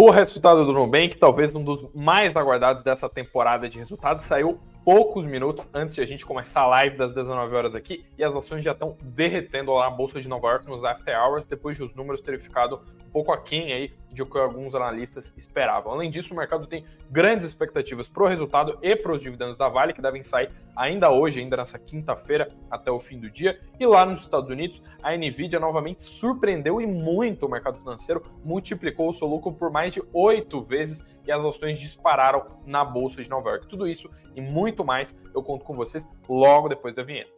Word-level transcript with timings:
O 0.00 0.12
resultado 0.12 0.64
do 0.64 0.72
Nubank, 0.72 1.16
talvez 1.16 1.52
um 1.52 1.64
dos 1.64 1.88
mais 1.92 2.36
aguardados 2.36 2.84
dessa 2.84 3.08
temporada 3.08 3.68
de 3.68 3.80
resultados, 3.80 4.26
saiu 4.26 4.60
poucos 4.84 5.26
minutos 5.26 5.66
antes 5.74 5.96
de 5.96 6.00
a 6.00 6.06
gente 6.06 6.24
começar 6.24 6.60
a 6.60 6.66
live 6.68 6.96
das 6.96 7.12
19 7.12 7.52
horas 7.56 7.74
aqui 7.74 8.04
e 8.16 8.22
as 8.22 8.32
ações 8.32 8.62
já 8.62 8.70
estão 8.70 8.96
derretendo 9.02 9.72
lá 9.72 9.90
na 9.90 9.96
Bolsa 9.96 10.20
de 10.20 10.28
Nova 10.28 10.50
York 10.50 10.68
nos 10.68 10.84
after 10.84 11.20
hours, 11.20 11.46
depois 11.46 11.76
de 11.76 11.82
os 11.82 11.96
números 11.96 12.20
terem 12.20 12.38
ficado 12.38 12.80
um 13.08 13.10
pouco 13.10 13.32
aquém 13.32 13.72
aí 13.72 13.92
de 14.24 14.30
que 14.30 14.38
alguns 14.38 14.74
analistas 14.74 15.32
esperavam. 15.36 15.92
Além 15.92 16.10
disso, 16.10 16.34
o 16.34 16.36
mercado 16.36 16.66
tem 16.66 16.84
grandes 17.10 17.46
expectativas 17.46 18.08
para 18.08 18.24
o 18.24 18.26
resultado 18.26 18.78
e 18.82 18.96
para 18.96 19.12
os 19.12 19.22
dividendos 19.22 19.56
da 19.56 19.68
Vale, 19.68 19.92
que 19.92 20.02
devem 20.02 20.22
sair 20.22 20.50
ainda 20.76 21.10
hoje, 21.10 21.40
ainda 21.40 21.56
nessa 21.56 21.78
quinta-feira, 21.78 22.48
até 22.70 22.90
o 22.90 22.98
fim 22.98 23.18
do 23.18 23.30
dia. 23.30 23.60
E 23.78 23.86
lá 23.86 24.04
nos 24.04 24.22
Estados 24.22 24.50
Unidos, 24.50 24.82
a 25.02 25.16
Nvidia 25.16 25.60
novamente 25.60 26.02
surpreendeu 26.02 26.80
e 26.80 26.86
muito 26.86 27.46
o 27.46 27.50
mercado 27.50 27.78
financeiro, 27.78 28.22
multiplicou 28.44 29.10
o 29.10 29.14
seu 29.14 29.28
lucro 29.28 29.52
por 29.52 29.70
mais 29.70 29.94
de 29.94 30.02
oito 30.12 30.62
vezes 30.62 31.06
e 31.24 31.30
as 31.30 31.44
ações 31.44 31.78
dispararam 31.78 32.46
na 32.66 32.84
Bolsa 32.84 33.22
de 33.22 33.28
Nova 33.28 33.50
York. 33.50 33.68
Tudo 33.68 33.86
isso 33.86 34.10
e 34.34 34.40
muito 34.40 34.84
mais 34.84 35.16
eu 35.34 35.42
conto 35.42 35.64
com 35.64 35.74
vocês 35.74 36.08
logo 36.28 36.68
depois 36.68 36.94
da 36.94 37.02
vinheta. 37.02 37.37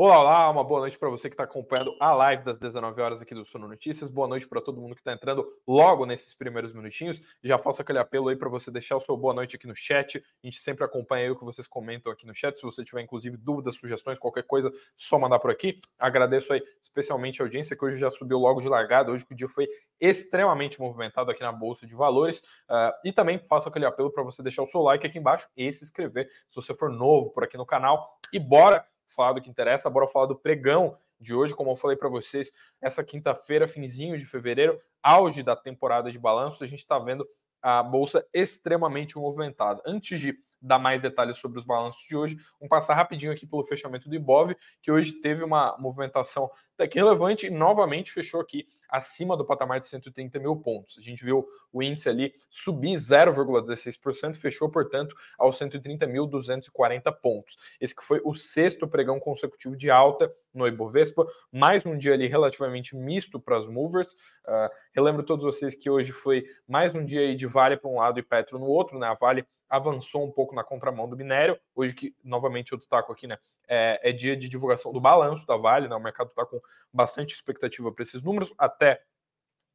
Olá, 0.00 0.20
olá, 0.20 0.48
uma 0.48 0.62
boa 0.62 0.78
noite 0.78 0.96
para 0.96 1.08
você 1.08 1.28
que 1.28 1.34
está 1.34 1.42
acompanhando 1.42 1.92
a 1.98 2.12
live 2.12 2.44
das 2.44 2.56
19 2.60 3.00
horas 3.02 3.20
aqui 3.20 3.34
do 3.34 3.44
Sono 3.44 3.66
Notícias. 3.66 4.08
Boa 4.08 4.28
noite 4.28 4.46
para 4.46 4.60
todo 4.60 4.80
mundo 4.80 4.94
que 4.94 5.00
está 5.00 5.12
entrando 5.12 5.44
logo 5.66 6.06
nesses 6.06 6.32
primeiros 6.32 6.72
minutinhos. 6.72 7.20
Já 7.42 7.58
faço 7.58 7.82
aquele 7.82 7.98
apelo 7.98 8.28
aí 8.28 8.36
para 8.36 8.48
você 8.48 8.70
deixar 8.70 8.96
o 8.96 9.00
seu 9.00 9.16
boa 9.16 9.34
noite 9.34 9.56
aqui 9.56 9.66
no 9.66 9.74
chat. 9.74 10.18
A 10.18 10.46
gente 10.46 10.60
sempre 10.60 10.84
acompanha 10.84 11.32
o 11.32 11.36
que 11.36 11.44
vocês 11.44 11.66
comentam 11.66 12.12
aqui 12.12 12.28
no 12.28 12.32
chat. 12.32 12.56
Se 12.56 12.62
você 12.62 12.84
tiver, 12.84 13.00
inclusive, 13.00 13.36
dúvidas, 13.36 13.74
sugestões, 13.74 14.20
qualquer 14.20 14.44
coisa, 14.44 14.72
só 14.96 15.18
mandar 15.18 15.40
por 15.40 15.50
aqui. 15.50 15.80
Agradeço 15.98 16.52
aí 16.52 16.62
especialmente 16.80 17.42
a 17.42 17.44
audiência 17.44 17.76
que 17.76 17.84
hoje 17.84 17.98
já 17.98 18.08
subiu 18.08 18.38
logo 18.38 18.60
de 18.60 18.68
largada. 18.68 19.10
Hoje 19.10 19.26
o 19.28 19.34
dia 19.34 19.48
foi 19.48 19.66
extremamente 20.00 20.78
movimentado 20.78 21.32
aqui 21.32 21.40
na 21.40 21.50
Bolsa 21.50 21.88
de 21.88 21.96
Valores. 21.96 22.38
Uh, 22.70 22.94
e 23.04 23.12
também 23.12 23.40
faço 23.48 23.68
aquele 23.68 23.84
apelo 23.84 24.12
para 24.12 24.22
você 24.22 24.44
deixar 24.44 24.62
o 24.62 24.66
seu 24.68 24.80
like 24.80 25.04
aqui 25.04 25.18
embaixo 25.18 25.48
e 25.56 25.72
se 25.72 25.82
inscrever 25.82 26.28
se 26.48 26.54
você 26.54 26.72
for 26.72 26.88
novo 26.88 27.30
por 27.30 27.42
aqui 27.42 27.56
no 27.56 27.66
canal. 27.66 28.16
E 28.32 28.38
bora 28.38 28.86
falar 29.08 29.32
do 29.32 29.40
que 29.40 29.50
interessa, 29.50 29.90
bora 29.90 30.06
falar 30.06 30.26
do 30.26 30.36
pregão 30.36 30.96
de 31.20 31.34
hoje, 31.34 31.54
como 31.54 31.70
eu 31.70 31.76
falei 31.76 31.96
para 31.96 32.08
vocês, 32.08 32.52
essa 32.80 33.02
quinta-feira, 33.02 33.66
finzinho 33.66 34.16
de 34.16 34.24
fevereiro, 34.24 34.78
auge 35.02 35.42
da 35.42 35.56
temporada 35.56 36.12
de 36.12 36.18
balanço, 36.18 36.62
a 36.62 36.66
gente 36.66 36.80
está 36.80 36.98
vendo 36.98 37.28
a 37.60 37.82
bolsa 37.82 38.24
extremamente 38.32 39.18
movimentada. 39.18 39.82
Antes 39.84 40.20
de 40.20 40.38
dar 40.60 40.78
mais 40.78 41.00
detalhes 41.00 41.38
sobre 41.38 41.58
os 41.58 41.64
balanços 41.64 42.02
de 42.08 42.16
hoje, 42.16 42.36
vamos 42.58 42.68
passar 42.68 42.94
rapidinho 42.94 43.32
aqui 43.32 43.46
pelo 43.46 43.64
fechamento 43.64 44.08
do 44.08 44.14
Ibov, 44.14 44.54
que 44.82 44.90
hoje 44.90 45.12
teve 45.12 45.44
uma 45.44 45.76
movimentação 45.78 46.50
que 46.86 46.98
relevante 46.98 47.46
e 47.46 47.50
novamente 47.50 48.12
fechou 48.12 48.40
aqui 48.40 48.66
acima 48.88 49.36
do 49.36 49.44
patamar 49.44 49.80
de 49.80 49.88
130 49.88 50.38
mil 50.38 50.56
pontos. 50.56 50.96
A 50.98 51.02
gente 51.02 51.24
viu 51.24 51.46
o 51.72 51.82
índice 51.82 52.08
ali 52.08 52.32
subir 52.48 52.96
0,16%, 52.96 54.36
fechou, 54.36 54.70
portanto, 54.70 55.14
aos 55.38 55.58
130.240 55.58 57.12
pontos. 57.20 57.56
Esse 57.80 57.94
que 57.94 58.04
foi 58.04 58.20
o 58.24 58.34
sexto 58.34 58.86
pregão 58.86 59.18
consecutivo 59.18 59.76
de 59.76 59.90
alta 59.90 60.32
no 60.54 60.66
Ibovespa, 60.66 61.26
mais 61.52 61.84
um 61.84 61.96
dia 61.96 62.14
ali 62.14 62.26
relativamente 62.26 62.96
misto 62.96 63.40
para 63.40 63.58
as 63.58 63.66
movers. 63.66 64.12
Uh, 64.46 64.70
relembro 64.92 65.22
todos 65.22 65.44
vocês 65.44 65.74
que 65.74 65.90
hoje 65.90 66.12
foi 66.12 66.44
mais 66.66 66.94
um 66.94 67.04
dia 67.04 67.20
aí 67.20 67.34
de 67.34 67.46
Vale 67.46 67.76
para 67.76 67.90
um 67.90 67.98
lado 67.98 68.18
e 68.18 68.22
Petro 68.22 68.58
no 68.58 68.66
outro, 68.66 68.98
né? 68.98 69.08
A 69.08 69.14
Vale 69.14 69.46
avançou 69.68 70.24
um 70.24 70.30
pouco 70.30 70.54
na 70.54 70.64
contramão 70.64 71.08
do 71.08 71.16
minério. 71.16 71.58
Hoje, 71.74 71.94
que 71.94 72.14
novamente 72.24 72.72
eu 72.72 72.78
destaco 72.78 73.12
aqui, 73.12 73.26
né? 73.26 73.38
É, 73.68 74.10
é 74.10 74.12
dia 74.12 74.36
de 74.36 74.48
divulgação 74.48 74.92
do 74.92 75.00
balanço 75.00 75.46
da 75.46 75.56
Vale, 75.56 75.88
né? 75.88 75.94
O 75.94 76.00
mercado 76.00 76.28
está 76.28 76.46
com 76.46 76.60
bastante 76.92 77.34
expectativa 77.34 77.92
para 77.92 78.02
esses 78.02 78.22
números. 78.22 78.52
Até 78.56 79.02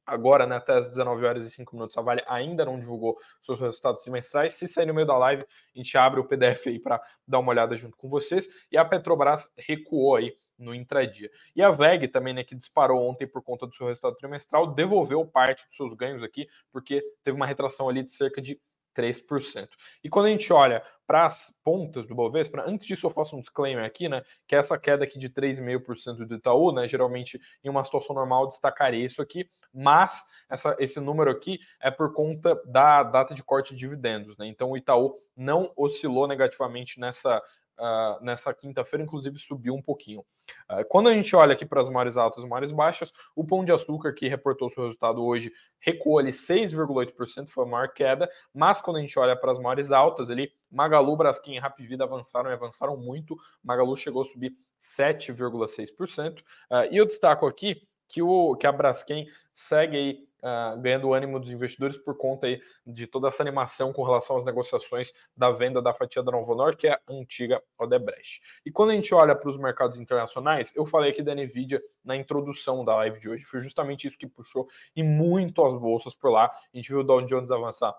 agora, 0.05 0.45
né, 0.45 0.57
até 0.57 0.73
as 0.73 0.87
19 0.87 1.25
horas 1.25 1.45
e 1.45 1.51
5 1.51 1.75
minutos, 1.75 1.97
a 1.97 2.01
Vale 2.01 2.23
ainda 2.27 2.65
não 2.65 2.79
divulgou 2.79 3.17
seus 3.41 3.59
resultados 3.59 4.01
trimestrais. 4.01 4.53
Se 4.53 4.67
sair 4.67 4.85
no 4.85 4.93
meio 4.93 5.07
da 5.07 5.17
live, 5.17 5.43
a 5.43 5.77
gente 5.77 5.97
abre 5.97 6.19
o 6.19 6.25
PDF 6.25 6.67
aí 6.67 6.79
para 6.79 7.01
dar 7.27 7.39
uma 7.39 7.51
olhada 7.51 7.75
junto 7.77 7.95
com 7.97 8.09
vocês. 8.09 8.47
E 8.71 8.77
a 8.77 8.83
Petrobras 8.83 9.49
recuou 9.57 10.15
aí 10.15 10.35
no 10.57 10.73
intradia. 10.73 11.29
E 11.55 11.61
a 11.61 11.69
VEG 11.69 12.07
também, 12.07 12.33
né, 12.33 12.43
que 12.43 12.55
disparou 12.55 13.01
ontem 13.07 13.27
por 13.27 13.41
conta 13.41 13.65
do 13.65 13.73
seu 13.73 13.87
resultado 13.87 14.15
trimestral, 14.15 14.73
devolveu 14.73 15.25
parte 15.25 15.65
dos 15.67 15.75
seus 15.75 15.93
ganhos 15.93 16.23
aqui, 16.23 16.47
porque 16.71 17.01
teve 17.23 17.35
uma 17.35 17.45
retração 17.45 17.89
ali 17.89 18.03
de 18.03 18.11
cerca 18.11 18.41
de 18.41 18.59
3%. 18.95 19.69
E 20.03 20.09
quando 20.09 20.27
a 20.27 20.29
gente 20.29 20.51
olha 20.51 20.83
para 21.05 21.25
as 21.25 21.53
pontas 21.63 22.05
do 22.05 22.15
Bovespa, 22.15 22.63
antes 22.65 22.85
disso 22.85 23.07
eu 23.07 23.11
faço 23.11 23.35
um 23.35 23.41
disclaimer 23.41 23.83
aqui, 23.83 24.07
né, 24.07 24.23
que 24.47 24.55
essa 24.55 24.77
queda 24.77 25.03
aqui 25.03 25.19
de 25.19 25.29
3,5% 25.29 26.25
do 26.25 26.35
Itaú, 26.35 26.71
né, 26.71 26.87
geralmente 26.87 27.39
em 27.63 27.69
uma 27.69 27.83
situação 27.83 28.15
normal 28.15 28.47
destacaria 28.47 29.05
isso 29.05 29.21
aqui, 29.21 29.49
mas 29.73 30.23
essa, 30.49 30.75
esse 30.79 30.99
número 30.99 31.29
aqui 31.29 31.59
é 31.81 31.91
por 31.91 32.13
conta 32.13 32.59
da 32.65 33.03
data 33.03 33.33
de 33.33 33.43
corte 33.43 33.73
de 33.73 33.79
dividendos, 33.79 34.37
né, 34.37 34.47
então 34.47 34.71
o 34.71 34.77
Itaú 34.77 35.19
não 35.35 35.71
oscilou 35.75 36.27
negativamente 36.27 36.99
nessa 36.99 37.41
uh, 37.79 38.23
nessa 38.23 38.53
quinta-feira, 38.53 39.03
inclusive 39.03 39.37
subiu 39.39 39.73
um 39.73 39.81
pouquinho. 39.81 40.21
Uh, 40.69 40.85
quando 40.89 41.09
a 41.09 41.13
gente 41.13 41.35
olha 41.35 41.53
aqui 41.53 41.65
para 41.65 41.81
as 41.81 41.89
maiores 41.89 42.17
altas 42.17 42.43
e 42.43 42.47
maiores 42.47 42.71
baixas, 42.71 43.13
o 43.35 43.45
Pão 43.45 43.63
de 43.63 43.71
Açúcar, 43.71 44.13
que 44.13 44.27
reportou 44.27 44.69
seu 44.69 44.83
resultado 44.83 45.23
hoje, 45.23 45.51
recuou 45.79 46.19
ali 46.19 46.31
6,8%, 46.31 47.49
foi 47.49 47.65
a 47.65 47.67
maior 47.67 47.93
queda, 47.93 48.29
mas 48.53 48.81
quando 48.81 48.97
a 48.97 49.01
gente 49.01 49.17
olha 49.17 49.35
para 49.35 49.51
as 49.51 49.59
maiores 49.59 49.91
altas 49.91 50.29
ali, 50.29 50.51
Magalu, 50.71 51.15
Braskem 51.15 51.55
e 51.55 51.59
Rapvida 51.59 52.03
avançaram 52.03 52.49
e 52.49 52.53
avançaram 52.53 52.97
muito, 52.97 53.37
Magalu 53.63 53.95
chegou 53.95 54.23
a 54.23 54.25
subir 54.25 54.53
7,6%, 54.79 56.39
uh, 56.39 56.43
ah, 56.69 56.85
e 56.87 56.97
eu 56.97 57.05
destaco 57.05 57.45
aqui 57.45 57.87
que, 58.13 58.21
o, 58.21 58.55
que 58.55 58.67
a 58.67 58.71
Braskem 58.71 59.27
segue 59.51 59.97
aí 59.97 60.27
uh, 60.43 60.79
ganhando 60.79 61.07
o 61.07 61.15
ânimo 61.15 61.39
dos 61.39 61.49
investidores 61.49 61.97
por 61.97 62.15
conta 62.15 62.45
aí 62.45 62.61
de 62.85 63.07
toda 63.07 63.27
essa 63.27 63.41
animação 63.41 63.91
com 63.91 64.03
relação 64.03 64.37
às 64.37 64.45
negociações 64.45 65.11
da 65.35 65.49
venda 65.49 65.81
da 65.81 65.95
fatia 65.95 66.21
da 66.21 66.31
Novo 66.31 66.53
Honor, 66.53 66.77
que 66.77 66.87
é 66.87 66.91
a 66.91 66.99
antiga 67.09 67.59
Odebrecht. 67.75 68.39
E 68.63 68.69
quando 68.69 68.91
a 68.91 68.93
gente 68.93 69.15
olha 69.15 69.35
para 69.35 69.49
os 69.49 69.57
mercados 69.57 69.97
internacionais, 69.97 70.71
eu 70.75 70.85
falei 70.85 71.09
aqui 71.09 71.23
da 71.23 71.33
Nvidia 71.33 71.81
na 72.05 72.15
introdução 72.15 72.85
da 72.85 72.95
live 72.97 73.19
de 73.19 73.27
hoje, 73.27 73.45
foi 73.45 73.61
justamente 73.61 74.05
isso 74.05 74.17
que 74.17 74.27
puxou 74.27 74.69
e 74.95 75.01
muito 75.01 75.65
as 75.65 75.73
bolsas 75.73 76.13
por 76.13 76.29
lá. 76.29 76.45
A 76.45 76.77
gente 76.77 76.89
viu 76.89 76.99
o 76.99 77.03
Dow 77.03 77.19
Jones 77.25 77.49
avançar 77.49 77.95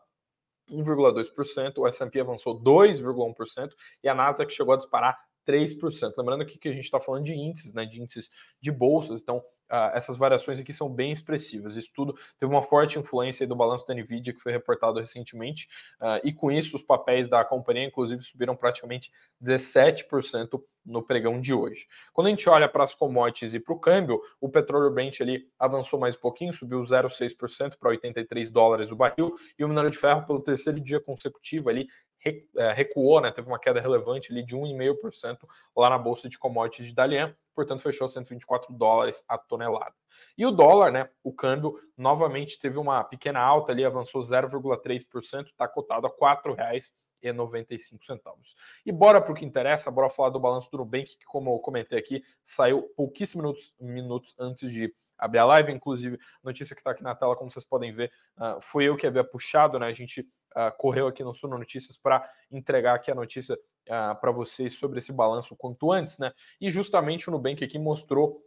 1,2%, 0.71 1.79
o 1.79 1.89
S&P 1.89 2.21
avançou 2.21 2.57
2,1% 2.63 3.73
e 4.01 4.09
a 4.09 4.15
Nasdaq 4.15 4.53
chegou 4.53 4.75
a 4.75 4.77
disparar 4.77 5.19
3%. 5.47 6.13
Lembrando 6.17 6.43
aqui 6.43 6.59
que 6.59 6.69
a 6.69 6.73
gente 6.73 6.85
está 6.85 7.01
falando 7.01 7.25
de 7.25 7.35
índices, 7.35 7.73
né, 7.73 7.85
de 7.85 8.01
índices 8.01 8.31
de 8.61 8.71
bolsas, 8.71 9.21
então 9.21 9.39
uh, 9.39 9.95
essas 9.95 10.17
variações 10.17 10.61
aqui 10.61 10.73
são 10.73 10.89
bem 10.89 11.13
expressivas. 11.13 11.77
Isso 11.77 11.91
tudo 11.95 12.15
teve 12.39 12.53
uma 12.53 12.63
forte 12.63 12.99
influência 12.99 13.47
do 13.47 13.57
balanço 13.57 13.87
da 13.87 13.95
Nvidia 13.95 14.33
que 14.33 14.41
foi 14.41 14.53
reportado 14.53 14.99
recentemente, 14.99 15.69
uh, 16.01 16.21
e 16.23 16.33
com 16.33 16.51
isso 16.51 16.77
os 16.77 16.83
papéis 16.83 17.29
da 17.29 17.45
companhia, 17.45 17.85
inclusive, 17.85 18.23
subiram 18.23 18.57
praticamente 18.57 19.13
17% 19.43 20.63
no 20.85 21.03
pregão 21.03 21.41
de 21.41 21.55
hoje. 21.55 21.87
Quando 22.13 22.27
a 22.27 22.31
gente 22.31 22.49
olha 22.49 22.69
para 22.69 22.85
as 22.85 22.95
commodities 22.95 23.55
e 23.55 23.61
para 23.61 23.75
o 23.75 23.79
câmbio, 23.79 24.21
o 24.41 24.49
petróleo 24.51 24.91
Brent 24.91 25.21
ali 25.21 25.49
avançou 25.59 25.99
mais 25.99 26.15
um 26.15 26.21
pouquinho, 26.21 26.53
subiu 26.53 26.81
0,6% 26.83 27.77
para 27.79 27.89
83 27.89 28.51
dólares 28.51 28.91
o 28.91 28.97
barril, 28.97 29.35
e 29.59 29.65
o 29.65 29.69
minério 29.69 29.91
de 29.91 29.97
ferro, 29.97 30.27
pelo 30.27 30.41
terceiro 30.41 30.79
dia 30.81 31.01
consecutivo, 31.01 31.71
ali 31.71 31.87
recuou, 32.75 33.21
né, 33.21 33.31
teve 33.31 33.47
uma 33.47 33.59
queda 33.59 33.81
relevante 33.81 34.33
ali 34.33 34.45
de 34.45 34.57
1,5% 34.57 35.39
lá 35.77 35.91
na 35.91 35.99
bolsa 35.99 36.29
de 36.29 36.39
commodities 36.39 36.87
de 36.87 36.95
Dalian, 36.95 37.37
portanto 37.55 37.83
fechou 37.83 38.09
124 38.09 38.73
dólares 38.73 39.25
a 39.29 39.37
tonelada. 39.37 39.95
E 40.37 40.47
o 40.47 40.51
dólar, 40.51 40.91
né, 40.91 41.09
o 41.23 41.33
câmbio 41.33 41.79
novamente 41.97 42.59
teve 42.59 42.79
uma 42.79 43.05
pequena 43.05 43.41
alta 43.41 43.73
ali, 43.73 43.85
avançou 43.85 44.21
0,3%, 44.21 45.47
está 45.47 45.69
cotado 45.69 46.07
a 46.07 46.11
R$ 46.11 46.17
4,95. 47.23 48.11
E 48.85 48.93
bora 48.93 49.21
para 49.21 49.33
o 49.33 49.35
que 49.35 49.45
interessa, 49.45 49.91
bora 49.91 50.09
falar 50.11 50.31
do 50.31 50.41
balanço 50.41 50.71
do 50.71 50.79
Nubank, 50.79 51.17
que 51.17 51.25
como 51.27 51.55
eu 51.55 51.59
comentei 51.59 51.99
aqui, 51.99 52.25
saiu 52.43 52.83
pouquíssimos 52.97 53.45
minutos, 53.45 53.75
minutos 53.81 54.35
antes 54.39 54.71
de 54.71 54.95
abrir 55.19 55.39
a 55.39 55.45
live, 55.45 55.73
inclusive 55.73 56.19
notícia 56.43 56.75
que 56.75 56.81
está 56.81 56.91
aqui 56.91 57.03
na 57.03 57.15
tela, 57.15 57.37
como 57.37 57.51
vocês 57.51 57.65
podem 57.65 57.93
ver, 57.93 58.13
uh, 58.37 58.61
foi 58.61 58.85
eu 58.85 58.97
que 58.97 59.07
havia 59.07 59.25
puxado, 59.25 59.79
né? 59.79 59.87
A 59.87 59.93
gente 59.93 60.27
uh, 60.57 60.77
correu 60.77 61.07
aqui 61.07 61.23
no 61.23 61.35
Suno 61.35 61.59
Notícias 61.59 61.97
para 61.99 62.29
entregar 62.51 62.95
aqui 62.95 63.11
a 63.11 63.15
notícia 63.15 63.55
uh, 63.55 64.19
para 64.21 64.31
vocês 64.31 64.75
sobre 64.75 64.99
esse 64.99 65.13
balanço 65.13 65.57
quanto 65.57 65.93
antes, 65.93 66.19
né? 66.19 66.33
E 66.61 66.71
justamente 66.71 67.29
o 67.29 67.33
Nubank 67.33 67.63
aqui 67.65 67.79
mostrou 67.79 68.43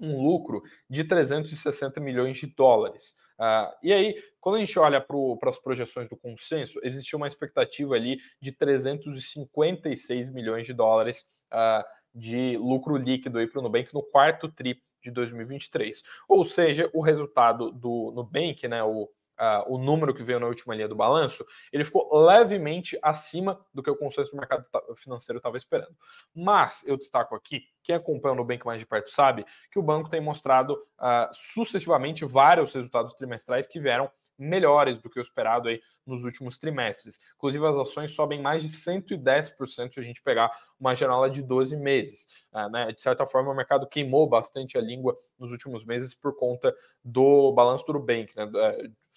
um 0.00 0.22
lucro 0.22 0.62
de 0.88 1.02
360 1.04 2.00
milhões 2.00 2.38
de 2.38 2.46
dólares. 2.46 3.16
Uh, 3.38 3.74
e 3.82 3.92
aí, 3.92 4.22
quando 4.40 4.56
a 4.56 4.58
gente 4.60 4.78
olha 4.78 5.00
para 5.00 5.48
as 5.48 5.58
projeções 5.58 6.08
do 6.08 6.16
consenso, 6.16 6.80
existia 6.82 7.16
uma 7.16 7.26
expectativa 7.26 7.94
ali 7.94 8.18
de 8.40 8.52
356 8.52 10.30
milhões 10.30 10.66
de 10.66 10.72
dólares 10.72 11.26
uh, 11.52 11.84
de 12.14 12.56
lucro 12.56 12.96
líquido 12.96 13.46
para 13.48 13.60
o 13.60 13.62
Nubank 13.62 13.92
no 13.92 14.02
quarto 14.02 14.48
TRI 14.48 14.74
de 14.74 14.82
de 15.02 15.10
2023. 15.10 16.02
Ou 16.28 16.44
seja, 16.44 16.88
o 16.92 17.00
resultado 17.00 17.70
do 17.70 18.12
Nubank, 18.14 18.66
né, 18.68 18.82
o 18.82 19.08
uh, 19.38 19.72
o 19.72 19.78
número 19.78 20.14
que 20.14 20.22
veio 20.22 20.40
na 20.40 20.46
última 20.46 20.74
linha 20.74 20.88
do 20.88 20.94
balanço, 20.94 21.44
ele 21.72 21.84
ficou 21.84 22.08
levemente 22.24 22.98
acima 23.02 23.58
do 23.72 23.82
que 23.82 23.90
o 23.90 23.96
consenso 23.96 24.30
do 24.32 24.36
mercado 24.36 24.64
financeiro 24.96 25.38
estava 25.38 25.56
esperando. 25.56 25.96
Mas 26.34 26.84
eu 26.86 26.96
destaco 26.96 27.34
aqui, 27.34 27.62
quem 27.82 27.94
acompanha 27.94 28.34
o 28.34 28.36
Nubank 28.36 28.64
mais 28.66 28.80
de 28.80 28.86
perto 28.86 29.10
sabe 29.10 29.44
que 29.70 29.78
o 29.78 29.82
banco 29.82 30.10
tem 30.10 30.20
mostrado 30.20 30.74
uh, 30.74 31.32
sucessivamente 31.32 32.24
vários 32.24 32.72
resultados 32.72 33.14
trimestrais 33.14 33.66
que 33.66 33.80
vieram 33.80 34.10
melhores 34.38 35.02
do 35.02 35.10
que 35.10 35.18
o 35.18 35.22
esperado 35.22 35.68
aí 35.68 35.80
nos 36.06 36.22
últimos 36.22 36.58
trimestres. 36.58 37.18
Inclusive, 37.36 37.66
as 37.66 37.76
ações 37.76 38.12
sobem 38.12 38.40
mais 38.40 38.62
de 38.62 38.68
110% 38.68 39.92
se 39.92 39.98
a 39.98 40.02
gente 40.02 40.22
pegar 40.22 40.50
uma 40.78 40.94
janela 40.94 41.28
de 41.28 41.42
12 41.42 41.76
meses. 41.76 42.28
Uh, 42.52 42.68
né? 42.70 42.92
De 42.92 43.02
certa 43.02 43.26
forma, 43.26 43.50
o 43.50 43.56
mercado 43.56 43.88
queimou 43.88 44.28
bastante 44.28 44.78
a 44.78 44.80
língua 44.80 45.18
nos 45.38 45.50
últimos 45.50 45.84
meses 45.84 46.14
por 46.14 46.36
conta 46.36 46.74
do 47.04 47.52
balanço 47.52 47.84
do 47.86 47.94
Nubank, 47.94 48.34
né? 48.36 48.48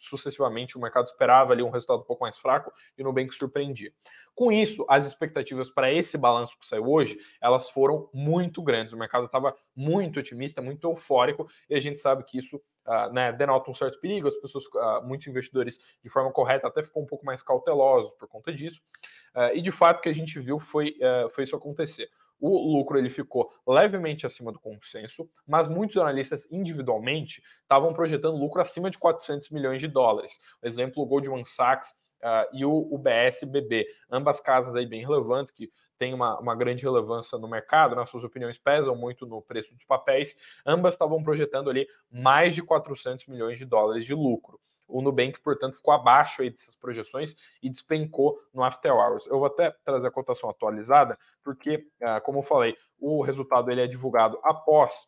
Sucessivamente 0.01 0.77
o 0.77 0.81
mercado 0.81 1.06
esperava 1.06 1.53
ali 1.53 1.62
um 1.62 1.69
resultado 1.69 2.01
um 2.01 2.06
pouco 2.06 2.24
mais 2.24 2.38
fraco 2.38 2.74
e 2.98 3.01
o 3.01 3.06
Nubank 3.06 3.31
surpreendia. 3.33 3.94
Com 4.36 4.51
isso, 4.51 4.86
as 4.89 5.06
expectativas 5.06 5.69
para 5.69 5.94
esse 5.94 6.18
balanço 6.18 6.57
que 6.57 6.65
saiu 6.65 6.89
hoje, 6.89 7.18
elas 7.39 7.69
foram 7.69 8.09
muito 8.13 8.62
grandes. 8.63 8.94
O 8.94 8.98
mercado 8.98 9.25
estava 9.25 9.56
muito 9.75 10.19
otimista, 10.19 10.62
muito 10.62 10.88
eufórico, 10.88 11.48
e 11.69 11.75
a 11.75 11.80
gente 11.80 12.00
sabe 12.00 12.24
que 12.24 12.39
isso 12.39 12.57
uh, 12.88 13.13
né, 13.13 13.31
denota 13.31 13.69
um 13.69 13.74
certo 13.74 14.00
perigo. 14.00 14.27
As 14.27 14.36
pessoas, 14.36 14.65
uh, 14.65 15.06
muitos 15.06 15.27
investidores, 15.27 15.80
de 16.03 16.09
forma 16.09 16.31
correta, 16.31 16.68
até 16.68 16.81
ficou 16.81 17.03
um 17.03 17.07
pouco 17.07 17.25
mais 17.25 17.44
cautelosos 17.44 18.12
por 18.13 18.27
conta 18.27 18.51
disso. 18.51 18.81
Uh, 19.36 19.56
e 19.56 19.62
de 19.62 19.71
fato, 19.71 20.00
o 20.00 20.01
que 20.01 20.09
a 20.09 20.13
gente 20.13 20.39
viu 20.39 20.59
foi, 20.59 20.98
foi 21.33 21.44
isso 21.44 21.56
acontecer 21.56 22.09
o 22.49 22.77
lucro 22.77 22.97
ele 22.97 23.09
ficou 23.09 23.51
levemente 23.67 24.25
acima 24.25 24.51
do 24.51 24.59
consenso, 24.59 25.29
mas 25.47 25.67
muitos 25.67 25.97
analistas 25.97 26.51
individualmente 26.51 27.43
estavam 27.61 27.93
projetando 27.93 28.38
lucro 28.38 28.61
acima 28.61 28.89
de 28.89 28.97
400 28.97 29.49
milhões 29.51 29.79
de 29.79 29.88
dólares. 29.88 30.39
Por 30.59 30.67
exemplo, 30.67 31.03
o 31.03 31.05
Goldman 31.05 31.45
Sachs 31.45 31.91
uh, 32.21 32.49
e 32.53 32.65
o, 32.65 32.97
BSBB, 32.97 33.85
ambas 34.09 34.39
casas 34.39 34.75
aí 34.75 34.85
bem 34.85 35.05
relevantes 35.05 35.51
que 35.51 35.71
têm 35.97 36.13
uma, 36.13 36.39
uma 36.39 36.55
grande 36.55 36.83
relevância 36.83 37.38
no 37.38 37.47
mercado, 37.47 37.95
né? 37.95 38.05
suas 38.05 38.23
opiniões 38.23 38.57
pesam 38.57 38.95
muito 38.95 39.25
no 39.25 39.41
preço 39.41 39.73
dos 39.73 39.83
papéis, 39.85 40.35
ambas 40.65 40.95
estavam 40.95 41.21
projetando 41.21 41.69
ali 41.69 41.88
mais 42.09 42.55
de 42.55 42.63
400 42.63 43.27
milhões 43.27 43.59
de 43.59 43.65
dólares 43.65 44.05
de 44.05 44.15
lucro. 44.15 44.59
O 44.91 45.01
Nubank, 45.01 45.39
portanto, 45.41 45.75
ficou 45.75 45.93
abaixo 45.93 46.41
aí 46.41 46.49
dessas 46.49 46.75
projeções 46.75 47.35
e 47.61 47.69
despencou 47.69 48.39
no 48.53 48.63
After 48.63 48.91
Hours. 48.91 49.25
Eu 49.27 49.39
vou 49.39 49.45
até 49.45 49.71
trazer 49.83 50.07
a 50.07 50.11
cotação 50.11 50.49
atualizada, 50.49 51.17
porque, 51.43 51.88
ah, 52.01 52.19
como 52.21 52.39
eu 52.39 52.43
falei, 52.43 52.75
o 52.99 53.21
resultado 53.21 53.71
ele 53.71 53.81
é 53.81 53.88
divulgado 53.88 54.39
após 54.43 55.07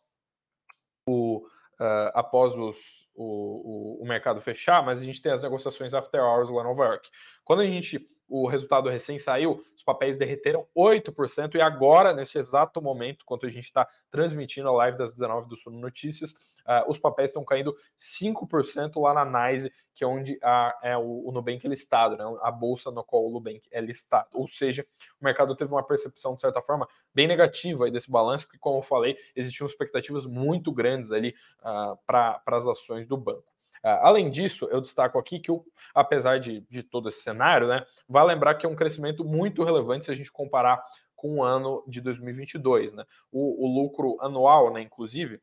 o, 1.08 1.46
Uh, 1.74 2.06
após 2.14 2.54
os, 2.54 3.08
o, 3.16 3.98
o, 3.98 4.02
o, 4.02 4.06
mercado 4.06 4.40
fechar, 4.40 4.80
mas 4.86 5.00
a 5.00 5.04
gente 5.04 5.20
tem 5.20 5.32
as 5.32 5.42
negociações 5.42 5.92
after 5.92 6.22
hours 6.22 6.48
lá 6.48 6.60
em 6.60 6.66
Nova 6.66 6.84
York. 6.84 7.10
Quando 7.42 7.62
a 7.62 7.66
gente 7.66 8.06
o 8.28 8.46
resultado 8.46 8.88
recém 8.88 9.18
saiu, 9.18 9.62
os 9.76 9.82
papéis 9.82 10.16
derreteram 10.16 10.66
8%, 10.76 11.54
e 11.54 11.60
agora, 11.60 12.12
nesse 12.12 12.38
exato 12.38 12.80
momento, 12.80 13.22
enquanto 13.22 13.46
a 13.46 13.50
gente 13.50 13.64
está 13.64 13.86
transmitindo 14.10 14.68
a 14.68 14.72
live 14.72 14.98
das 14.98 15.12
19 15.12 15.48
do 15.48 15.56
Suno 15.56 15.78
Notícias, 15.78 16.32
uh, 16.32 16.88
os 16.88 16.98
papéis 16.98 17.30
estão 17.30 17.44
caindo 17.44 17.76
5% 17.98 19.00
lá 19.00 19.12
na 19.12 19.50
NYSE, 19.50 19.72
que 19.94 20.02
é 20.02 20.06
onde 20.06 20.38
a, 20.42 20.78
é 20.82 20.96
o, 20.96 21.28
o 21.28 21.32
Nubank 21.32 21.66
é 21.66 21.70
listado, 21.70 22.16
né? 22.16 22.24
a 22.42 22.50
bolsa 22.50 22.90
no 22.90 23.04
qual 23.04 23.26
o 23.26 23.30
Nubank 23.30 23.68
é 23.70 23.80
listado. 23.80 24.28
Ou 24.32 24.48
seja, 24.48 24.86
o 25.20 25.24
mercado 25.24 25.54
teve 25.54 25.72
uma 25.72 25.86
percepção, 25.86 26.34
de 26.34 26.40
certa 26.40 26.62
forma, 26.62 26.88
bem 27.14 27.28
negativa 27.28 27.90
desse 27.90 28.10
balanço, 28.10 28.46
porque, 28.46 28.58
como 28.58 28.78
eu 28.78 28.82
falei, 28.82 29.16
existiam 29.36 29.66
expectativas 29.66 30.26
muito 30.26 30.72
grandes 30.72 31.12
ali 31.12 31.34
uh, 31.60 31.96
para 32.06 32.42
as 32.46 32.66
ações 32.66 33.06
do 33.06 33.16
banco. 33.16 33.53
Ah, 33.84 34.08
além 34.08 34.30
disso, 34.30 34.66
eu 34.70 34.80
destaco 34.80 35.18
aqui 35.18 35.38
que, 35.38 35.52
apesar 35.94 36.40
de, 36.40 36.62
de 36.70 36.82
todo 36.82 37.10
esse 37.10 37.20
cenário, 37.20 37.68
né, 37.68 37.84
vai 38.08 38.24
lembrar 38.24 38.54
que 38.54 38.64
é 38.64 38.68
um 38.68 38.74
crescimento 38.74 39.24
muito 39.24 39.62
relevante 39.62 40.06
se 40.06 40.10
a 40.10 40.14
gente 40.14 40.32
comparar 40.32 40.82
com 41.14 41.36
o 41.36 41.42
ano 41.42 41.84
de 41.86 42.00
2022. 42.00 42.94
Né? 42.94 43.04
O, 43.30 43.66
o 43.66 43.82
lucro 43.82 44.16
anual, 44.20 44.72
né, 44.72 44.80
inclusive, 44.80 45.40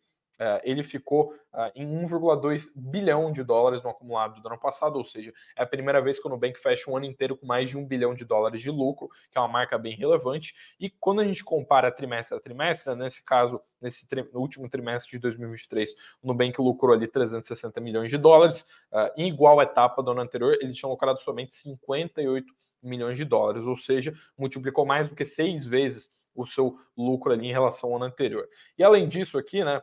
ele 0.64 0.84
ficou 0.84 1.34
uh, 1.54 1.72
em 1.76 1.88
1,2 1.88 2.72
bilhão 2.76 3.32
de 3.32 3.44
dólares 3.44 3.84
no 3.84 3.90
acumulado 3.90 4.42
do 4.42 4.48
ano 4.48 4.58
passado, 4.58 4.98
ou 4.98 5.06
seja, 5.06 5.32
é 5.56 5.64
a 5.64 5.66
primeira 5.66 6.02
vez 6.02 6.20
que 6.20 6.28
o 6.28 6.30
Nubank 6.30 6.60
fecha 6.60 6.90
um 6.90 6.98
ano 6.98 7.06
inteiro 7.06 7.38
com 7.38 7.46
mais 7.46 7.70
de 7.70 7.78
um 7.78 7.86
bilhão 7.86 8.16
de 8.16 8.26
dólares 8.26 8.62
de 8.62 8.72
lucro, 8.72 9.10
que 9.32 9.38
é 9.38 9.42
uma 9.42 9.48
marca 9.48 9.78
bem 9.78 9.96
relevante. 9.96 10.56
E 10.80 10.90
quando 10.90 11.22
a 11.22 11.26
gente 11.26 11.44
compara 11.44 11.92
trimestre 11.92 12.38
a 12.38 12.42
trimestre, 12.42 12.96
nesse 12.96 13.24
caso, 13.24 13.62
nesse 13.80 14.08
tri 14.08 14.28
no 14.34 14.40
último 14.40 14.70
trimestre 14.70 15.12
de 15.12 15.20
2023, 15.20 15.94
o 16.22 16.28
Nubank 16.28 16.60
lucrou 16.60 16.94
ali 16.96 17.08
360 17.08 17.80
milhões 17.80 18.10
de 18.10 18.18
dólares. 18.18 18.62
Uh, 18.92 19.12
em 19.16 19.28
igual 19.28 19.62
etapa 19.62 20.02
do 20.02 20.12
ano 20.12 20.22
anterior, 20.22 20.58
ele 20.60 20.74
tinha 20.74 20.90
lucrado 20.90 21.20
somente 21.22 21.54
58 21.54 22.52
milhões 22.82 23.18
de 23.18 23.26
dólares, 23.26 23.66
ou 23.66 23.76
seja, 23.76 24.14
multiplicou 24.38 24.86
mais 24.86 25.08
do 25.08 25.16
que 25.16 25.24
seis 25.24 25.66
vezes 25.66 26.10
o 26.34 26.46
seu 26.46 26.78
lucro 26.98 27.32
ali 27.32 27.48
em 27.48 27.52
relação 27.52 27.90
ao 27.90 27.98
ano 27.98 28.06
anterior. 28.06 28.48
E 28.78 28.84
além 28.84 29.08
disso 29.08 29.38
aqui, 29.38 29.64
né, 29.64 29.82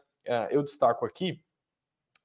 eu 0.51 0.63
destaco 0.63 1.05
aqui 1.05 1.41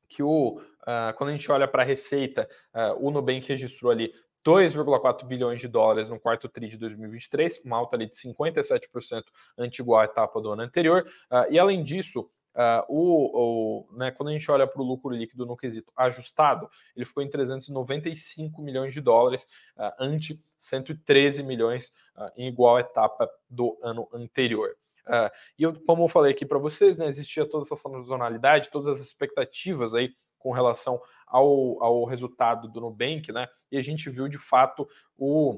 que 0.08 0.22
o, 0.22 0.60
uh, 0.60 1.14
quando 1.18 1.30
a 1.30 1.34
gente 1.34 1.52
olha 1.52 1.68
para 1.68 1.82
a 1.82 1.86
receita, 1.86 2.48
uh, 2.74 3.06
o 3.06 3.10
Nubank 3.10 3.48
registrou 3.48 3.92
ali 3.92 4.14
2,4 4.46 5.26
bilhões 5.26 5.60
de 5.60 5.68
dólares 5.68 6.08
no 6.08 6.20
quarto 6.20 6.48
TRI 6.48 6.70
de 6.70 6.78
2023, 6.78 7.62
uma 7.66 7.78
alta 7.78 7.96
ali 7.96 8.08
de 8.08 8.16
57% 8.16 9.24
ante 9.58 9.82
igual 9.82 10.02
à 10.02 10.06
etapa 10.06 10.40
do 10.42 10.52
ano 10.52 10.62
anterior. 10.62 11.08
E 11.50 11.58
além 11.58 11.82
disso, 11.82 12.30
Uh, 12.56 12.86
o, 12.88 13.88
o, 13.90 13.98
né, 13.98 14.12
quando 14.12 14.30
a 14.30 14.32
gente 14.32 14.50
olha 14.52 14.68
para 14.68 14.80
o 14.80 14.86
lucro 14.86 15.10
líquido 15.10 15.44
no 15.44 15.58
quesito 15.58 15.92
ajustado, 15.98 16.70
ele 16.96 17.04
ficou 17.04 17.24
em 17.24 17.28
395 17.28 18.62
milhões 18.62 18.94
de 18.94 19.02
dólares, 19.02 19.48
uh, 19.76 19.92
ante 20.00 20.40
113 20.60 21.42
milhões 21.42 21.92
uh, 22.16 22.32
em 22.38 22.48
igual 22.48 22.78
etapa 22.78 23.28
do 23.50 23.76
ano 23.82 24.08
anterior. 24.14 24.78
Uh, 25.08 25.30
e 25.58 25.64
eu, 25.64 25.74
como 25.86 26.04
eu 26.04 26.08
falei 26.08 26.32
aqui 26.32 26.46
para 26.46 26.60
vocês, 26.60 26.98
né, 26.98 27.08
existia 27.08 27.48
toda 27.48 27.66
essa 27.66 27.76
sazonalidade, 27.76 28.72
todas 28.72 28.88
as 28.88 29.00
expectativas 29.00 29.94
aí 29.94 30.14
com 30.44 30.52
relação 30.52 31.02
ao, 31.26 31.82
ao 31.82 32.06
resultado 32.06 32.68
do 32.68 32.82
Nubank, 32.82 33.32
né? 33.32 33.48
E 33.72 33.78
a 33.78 33.82
gente 33.82 34.10
viu 34.10 34.28
de 34.28 34.38
fato 34.38 34.88
o, 35.18 35.54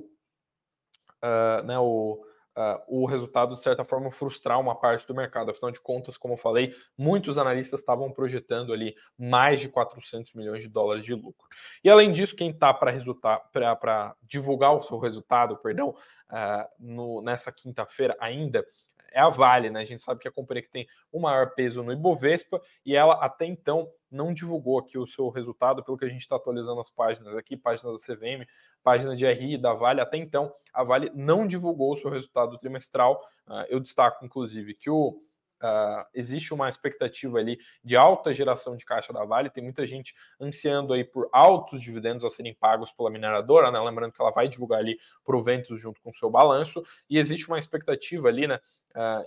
uh, 1.23 1.63
né, 1.65 1.77
o, 1.79 2.23
uh, 2.55 3.01
o 3.01 3.05
resultado, 3.05 3.55
de 3.55 3.61
certa 3.61 3.83
forma, 3.83 4.11
frustrar 4.11 4.59
uma 4.59 4.75
parte 4.75 5.05
do 5.07 5.15
mercado. 5.15 5.51
Afinal 5.51 5.71
de 5.71 5.81
contas, 5.81 6.17
como 6.17 6.35
eu 6.35 6.37
falei, 6.37 6.73
muitos 6.97 7.37
analistas 7.37 7.79
estavam 7.79 8.11
projetando 8.11 8.71
ali 8.71 8.95
mais 9.17 9.59
de 9.59 9.69
400 9.69 10.33
milhões 10.33 10.61
de 10.61 10.69
dólares 10.69 11.03
de 11.03 11.13
lucro. 11.13 11.47
E 11.83 11.89
além 11.89 12.11
disso, 12.11 12.35
quem 12.35 12.51
está 12.51 12.73
para 12.73 14.15
divulgar 14.21 14.75
o 14.75 14.81
seu 14.81 14.97
resultado, 14.97 15.57
perdão, 15.57 15.89
uh, 15.89 16.67
no, 16.79 17.21
nessa 17.21 17.51
quinta-feira 17.51 18.15
ainda 18.19 18.65
é 19.15 19.21
a 19.21 19.29
Vale, 19.29 19.69
né? 19.69 19.79
A 19.79 19.85
gente 19.85 20.01
sabe 20.01 20.19
que 20.19 20.27
é 20.27 20.29
a 20.29 20.33
companhia 20.33 20.61
que 20.61 20.69
tem 20.69 20.85
o 21.09 21.21
maior 21.21 21.51
peso 21.55 21.81
no 21.81 21.93
Ibovespa 21.93 22.61
e 22.85 22.93
ela 22.95 23.13
até 23.23 23.45
então 23.45 23.89
não 24.11 24.33
divulgou 24.33 24.77
aqui 24.77 24.97
o 24.97 25.07
seu 25.07 25.29
resultado, 25.29 25.81
pelo 25.83 25.97
que 25.97 26.03
a 26.03 26.09
gente 26.09 26.21
está 26.21 26.35
atualizando 26.35 26.81
as 26.81 26.91
páginas 26.91 27.33
aqui, 27.35 27.55
página 27.55 27.91
da 27.91 27.97
CVM, 27.97 28.45
página 28.83 29.15
de 29.15 29.25
RI 29.25 29.57
da 29.57 29.73
Vale. 29.73 30.01
Até 30.01 30.17
então, 30.17 30.53
a 30.73 30.83
Vale 30.83 31.09
não 31.15 31.47
divulgou 31.47 31.93
o 31.93 31.95
seu 31.95 32.09
resultado 32.11 32.57
trimestral. 32.57 33.21
Uh, 33.47 33.65
eu 33.69 33.79
destaco, 33.79 34.25
inclusive, 34.25 34.73
que 34.73 34.89
o 34.89 35.21
Uh, 35.63 36.03
existe 36.13 36.53
uma 36.53 36.67
expectativa 36.67 37.39
ali 37.39 37.57
de 37.81 37.95
alta 37.95 38.33
geração 38.33 38.75
de 38.75 38.83
caixa 38.83 39.13
da 39.13 39.23
Vale, 39.23 39.49
tem 39.49 39.63
muita 39.63 39.87
gente 39.87 40.13
ansiando 40.39 40.93
aí 40.93 41.03
por 41.03 41.29
altos 41.31 41.81
dividendos 41.81 42.25
a 42.25 42.29
serem 42.29 42.53
pagos 42.53 42.91
pela 42.91 43.09
mineradora, 43.09 43.71
né? 43.71 43.79
Lembrando 43.79 44.11
que 44.11 44.21
ela 44.21 44.31
vai 44.31 44.49
divulgar 44.49 44.79
ali 44.79 44.99
proventos 45.23 45.79
junto 45.79 46.01
com 46.01 46.09
o 46.09 46.13
seu 46.13 46.29
balanço, 46.29 46.83
e 47.09 47.17
existe 47.17 47.47
uma 47.47 47.57
expectativa 47.57 48.27
ali, 48.27 48.45
né, 48.45 48.59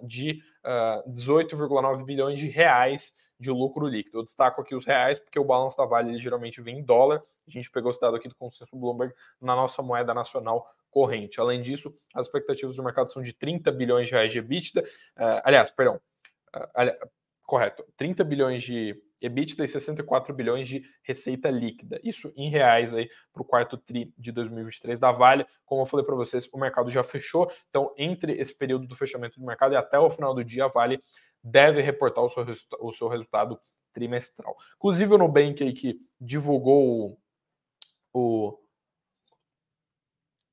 de 0.03 0.43
uh, 0.65 0.69
ah, 0.69 1.05
18,9 1.09 2.05
bilhões 2.05 2.39
de 2.39 2.49
reais 2.49 3.15
de 3.39 3.51
lucro 3.51 3.87
líquido. 3.87 4.19
Eu 4.19 4.25
destaco 4.25 4.61
aqui 4.61 4.75
os 4.75 4.85
reais, 4.85 5.19
porque 5.19 5.39
o 5.39 5.45
balanço 5.45 5.77
da 5.77 5.85
Vale 5.85 6.11
ele 6.11 6.19
geralmente 6.19 6.61
vem 6.61 6.79
em 6.79 6.83
dólar. 6.83 7.23
A 7.47 7.51
gente 7.51 7.71
pegou 7.71 7.91
esse 7.91 8.01
dado 8.01 8.17
aqui 8.17 8.29
do 8.29 8.35
consenso 8.35 8.77
Bloomberg 8.77 9.15
na 9.41 9.55
nossa 9.55 9.83
moeda 9.83 10.13
nacional 10.13 10.67
corrente. 10.91 11.41
Além 11.41 11.63
disso, 11.63 11.95
as 12.15 12.27
expectativas 12.27 12.77
do 12.77 12.83
mercado 12.83 13.11
são 13.11 13.23
de 13.23 13.33
30 13.33 13.71
bilhões 13.73 14.09
de 14.09 14.15
reais 14.15 14.33
de 14.33 14.39
EBITDA. 14.39 14.83
Uh, 14.83 15.41
aliás, 15.45 15.71
perdão, 15.71 16.01
uh, 16.55 17.09
correto, 17.43 17.85
30 17.97 18.25
bilhões 18.25 18.63
de 18.63 19.01
EBITDA 19.21 19.65
e 19.65 19.69
64 19.69 20.33
bilhões 20.35 20.69
de 20.69 20.83
receita 21.03 21.51
líquida. 21.51 22.01
Isso 22.03 22.33
em 22.37 22.49
reais 22.51 22.95
aí 22.95 23.11
para 23.33 23.43
o 23.43 23.45
quarto 23.45 23.77
tri 23.77 24.13
de 24.17 24.33
2023 24.33 24.99
da 24.99 25.13
Vale. 25.13 25.47
Como 25.65 25.83
eu 25.83 25.87
falei 25.87 26.05
para 26.05 26.15
vocês, 26.15 26.49
o 26.53 26.59
mercado 26.59 26.91
já 26.91 27.03
fechou. 27.03 27.51
Então, 27.69 27.93
entre 27.97 28.33
esse 28.33 28.57
período 28.57 28.87
do 28.87 28.95
fechamento 28.95 29.39
do 29.39 29.47
mercado 29.47 29.75
e 29.75 29.77
até 29.77 29.99
o 29.99 30.11
final 30.11 30.35
do 30.35 30.45
dia, 30.45 30.67
a 30.67 30.69
Vale 30.69 31.03
deve 31.43 31.81
reportar 31.81 32.25
o 32.25 32.29
seu, 32.29 32.45
o 32.81 32.93
seu 32.93 33.09
resultado 33.09 33.59
trimestral. 33.93 34.57
Inclusive 34.77 35.15
o 35.15 35.19
Nubank 35.19 35.63
aí 35.63 35.73
que 35.73 36.01
divulgou 36.21 37.19
o, 38.13 38.59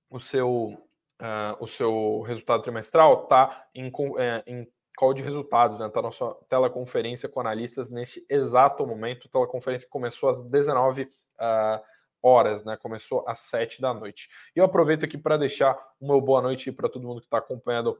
o, 0.09 0.19
seu, 0.19 0.83
uh, 1.21 1.55
o 1.59 1.67
seu 1.67 2.21
resultado 2.21 2.63
trimestral 2.63 3.23
está 3.23 3.67
em, 3.73 3.91
é, 4.17 4.43
em 4.47 4.67
call 4.95 5.13
de 5.13 5.21
resultados, 5.21 5.77
né? 5.77 5.89
Tá 5.89 6.01
nossa 6.01 6.33
teleconferência 6.49 7.29
com 7.29 7.39
analistas 7.39 7.89
neste 7.89 8.25
exato 8.29 8.85
momento. 8.85 9.27
A 9.27 9.31
teleconferência 9.31 9.87
começou 9.89 10.29
às 10.29 10.41
19 10.41 11.03
uh, 11.03 11.07
ah, 11.39 11.83
horas, 12.21 12.63
né? 12.63 12.77
Começou 12.77 13.23
às 13.27 13.39
7 13.39 13.81
da 13.81 13.93
noite. 13.93 14.29
E 14.55 14.59
eu 14.59 14.65
aproveito 14.65 15.05
aqui 15.05 15.17
para 15.17 15.37
deixar 15.37 15.77
uma 15.99 16.19
boa 16.19 16.41
noite 16.41 16.71
para 16.71 16.89
todo 16.89 17.07
mundo 17.07 17.19
que 17.19 17.27
está 17.27 17.37
acompanhando 17.37 17.97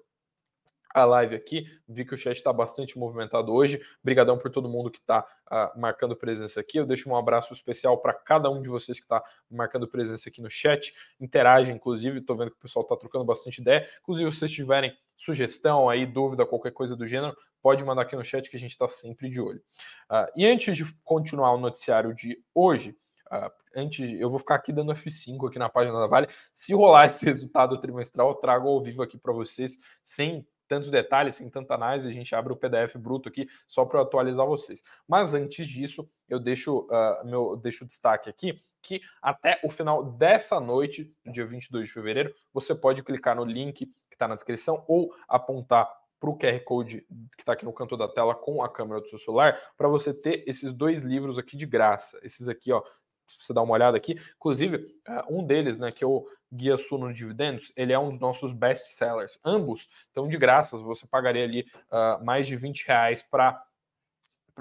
a 0.96 1.04
live 1.04 1.36
aqui. 1.36 1.66
Vi 1.88 2.06
que 2.06 2.14
o 2.14 2.18
chat 2.18 2.38
está 2.38 2.54
bastante 2.54 2.98
movimentado 2.98 3.52
hoje. 3.52 3.82
Obrigadão 4.02 4.38
por 4.38 4.50
todo 4.50 4.70
mundo 4.70 4.90
que 4.90 5.00
está 5.00 5.20
uh, 5.20 5.26
ah, 5.52 5.74
marcando 5.76 6.16
presença 6.16 6.62
aqui. 6.62 6.78
Eu 6.78 6.86
deixo 6.86 7.10
um 7.10 7.16
abraço 7.18 7.54
especial 7.54 7.98
para 7.98 8.14
cada 8.14 8.50
um 8.50 8.62
de 8.62 8.70
vocês 8.70 8.98
que 8.98 9.04
está 9.04 9.22
marcando 9.52 9.88
presença 9.88 10.30
aqui 10.30 10.42
no 10.42 10.50
chat. 10.50 10.94
Interage, 11.20 11.70
inclusive. 11.70 12.20
Estou 12.20 12.38
vendo 12.38 12.52
que 12.52 12.58
o 12.58 12.62
pessoal 12.62 12.84
está 12.84 12.96
trocando 12.96 13.26
bastante 13.26 13.60
ideia. 13.60 13.88
Inclusive, 14.02 14.32
se 14.32 14.40
vocês 14.40 14.52
tiverem 14.52 14.98
sugestão 15.18 15.90
aí, 15.90 16.06
dúvida, 16.06 16.46
qualquer 16.46 16.72
coisa 16.72 16.96
do 16.96 17.06
gênero, 17.06 17.36
pode 17.62 17.84
mandar 17.84 18.04
aqui 18.04 18.16
no 18.16 18.24
chat 18.24 18.50
que 18.50 18.56
a 18.56 18.60
gente 18.60 18.72
está 18.72 18.88
sempre 18.88 19.30
de 19.30 19.42
olho. 19.42 19.62
Uh, 20.10 20.32
e 20.34 20.46
antes 20.46 20.78
de 20.78 20.86
continuar 21.04 21.54
o 21.54 21.60
noticiário 21.60 22.14
de 22.16 22.42
hoje, 22.54 22.96
Uh, 23.32 23.52
antes, 23.76 24.20
eu 24.20 24.30
vou 24.30 24.38
ficar 24.38 24.54
aqui 24.54 24.72
dando 24.72 24.94
F5 24.94 25.50
aqui 25.50 25.58
na 25.58 25.68
página 25.68 26.00
da 26.00 26.06
Vale. 26.06 26.28
Se 26.54 26.74
rolar 26.76 27.08
esse 27.08 27.26
resultado 27.26 27.80
trimestral, 27.80 28.30
eu 28.30 28.36
trago 28.36 28.68
ao 28.68 28.82
vivo 28.82 29.02
aqui 29.02 29.18
para 29.18 29.34
vocês, 29.34 29.80
sem 30.04 30.48
tantos 30.68 30.90
detalhes, 30.90 31.36
sem 31.36 31.50
tanta 31.50 31.74
análise, 31.74 32.08
a 32.10 32.14
gente 32.14 32.34
abre 32.36 32.54
o 32.54 32.56
PDF 32.56 32.96
bruto 32.98 33.30
aqui 33.30 33.48
só 33.68 33.86
para 33.86 34.02
atualizar 34.02 34.46
vocês. 34.46 34.84
Mas 35.08 35.34
antes 35.34 35.68
disso, 35.68 36.10
eu 36.28 36.40
deixo 36.40 36.88
uh, 36.92 37.26
meu 37.26 37.56
deixo 37.56 37.86
destaque 37.86 38.30
aqui 38.30 38.60
que 38.82 39.02
até 39.22 39.60
o 39.64 39.70
final 39.70 40.04
dessa 40.04 40.60
noite, 40.60 41.12
no 41.26 41.34
dia 41.34 41.46
22 41.46 41.88
de 41.88 41.94
fevereiro, 41.94 42.34
você 42.54 42.76
pode 42.76 43.02
clicar 43.02 43.36
no 43.36 43.44
link 43.44 43.86
que 43.86 44.16
está 44.16 44.28
na 44.28 44.36
descrição 44.36 44.86
ou 44.88 45.14
apontar 45.28 45.92
para 46.20 46.30
o 46.30 46.38
QR 46.38 46.60
Code 46.64 47.02
que 47.36 47.42
está 47.42 47.54
aqui 47.54 47.66
no 47.66 47.74
canto 47.74 47.98
da 47.98 48.08
tela 48.08 48.34
com 48.34 48.64
a 48.64 48.70
câmera 48.70 49.02
do 49.02 49.08
seu 49.08 49.20
celular, 49.20 49.60
para 49.78 49.88
você 49.88 50.14
ter 50.14 50.44
esses 50.48 50.72
dois 50.72 51.02
livros 51.02 51.38
aqui 51.38 51.58
de 51.58 51.66
graça. 51.66 52.20
Esses 52.24 52.48
aqui, 52.48 52.72
ó, 52.72 52.82
você 53.28 53.54
dar 53.54 53.62
uma 53.62 53.74
olhada 53.74 53.98
aqui, 53.98 54.20
inclusive, 54.36 54.86
ah, 55.08 55.26
um 55.30 55.46
deles, 55.46 55.78
né, 55.78 55.92
que 55.92 56.06
o 56.06 56.28
Guia 56.52 56.78
Suno 56.78 57.14
Dividendos, 57.14 57.72
ele 57.76 57.92
é 57.92 58.00
um 58.00 58.10
dos 58.12 58.20
nossos 58.20 58.54
best 58.54 58.94
sellers. 58.94 59.40
Ambos 59.44 59.90
estão 60.08 60.28
de 60.28 60.38
graças, 60.38 60.80
você 60.82 61.06
pagaria 61.06 61.44
ali 61.44 61.66
uh, 61.92 62.24
mais 62.24 62.48
de 62.48 62.56
20 62.56 62.88
reais 62.88 63.22
para 63.22 63.62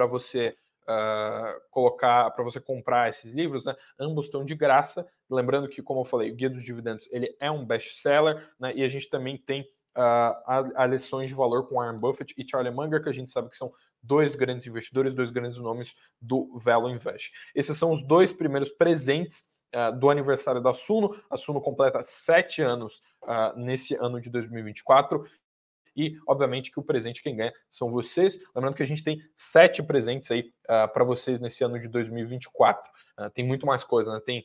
você 0.08 0.56
uh, 0.82 1.60
colocar, 1.70 2.30
para 2.30 2.42
você 2.42 2.60
comprar 2.60 3.08
esses 3.08 3.32
livros, 3.32 3.64
né? 3.64 3.76
Ambos 3.98 4.26
estão 4.26 4.44
de 4.44 4.54
graça. 4.54 5.06
Lembrando 5.30 5.68
que, 5.68 5.82
como 5.82 6.00
eu 6.00 6.04
falei, 6.04 6.30
o 6.30 6.34
Guia 6.34 6.50
dos 6.50 6.64
Dividendos 6.64 7.08
ele 7.10 7.34
é 7.40 7.50
um 7.50 7.64
best 7.64 7.94
seller, 7.94 8.50
né? 8.58 8.72
E 8.74 8.82
a 8.82 8.88
gente 8.88 9.08
também 9.08 9.36
tem 9.36 9.68
uh, 9.96 10.72
a, 10.76 10.86
lições 10.86 11.28
de 11.28 11.34
valor 11.34 11.68
com 11.68 11.76
Warren 11.76 11.98
Buffett 11.98 12.34
e 12.36 12.48
Charlie 12.48 12.74
Munger, 12.74 13.02
que 13.02 13.08
a 13.08 13.12
gente 13.12 13.30
sabe 13.30 13.48
que 13.48 13.56
são 13.56 13.72
dois 14.02 14.34
grandes 14.34 14.66
investidores, 14.66 15.14
dois 15.14 15.30
grandes 15.30 15.58
nomes 15.58 15.94
do 16.20 16.58
Velo 16.58 16.90
Invest. 16.90 17.32
Esses 17.54 17.76
são 17.76 17.92
os 17.92 18.02
dois 18.02 18.32
primeiros 18.32 18.70
presentes 18.70 19.44
uh, 19.74 19.96
do 19.98 20.10
aniversário 20.10 20.60
da 20.60 20.72
Suno. 20.72 21.18
A 21.30 21.36
Suno 21.36 21.60
completa 21.60 22.02
sete 22.02 22.62
anos 22.62 23.02
uh, 23.22 23.58
nesse 23.58 23.94
ano 23.94 24.20
de 24.20 24.30
2024. 24.30 25.24
E, 25.96 26.18
obviamente, 26.26 26.72
que 26.72 26.80
o 26.80 26.82
presente 26.82 27.22
quem 27.22 27.36
ganha 27.36 27.52
são 27.70 27.90
vocês. 27.90 28.38
Lembrando 28.54 28.74
que 28.74 28.82
a 28.82 28.86
gente 28.86 29.04
tem 29.04 29.22
sete 29.34 29.82
presentes 29.82 30.28
aí 30.30 30.52
uh, 30.64 30.92
para 30.92 31.04
vocês 31.04 31.40
nesse 31.40 31.62
ano 31.62 31.78
de 31.78 31.88
2024. 31.88 32.90
Tem 33.34 33.46
muito 33.46 33.66
mais 33.66 33.84
coisa, 33.84 34.12
né? 34.12 34.20
Tem 34.24 34.44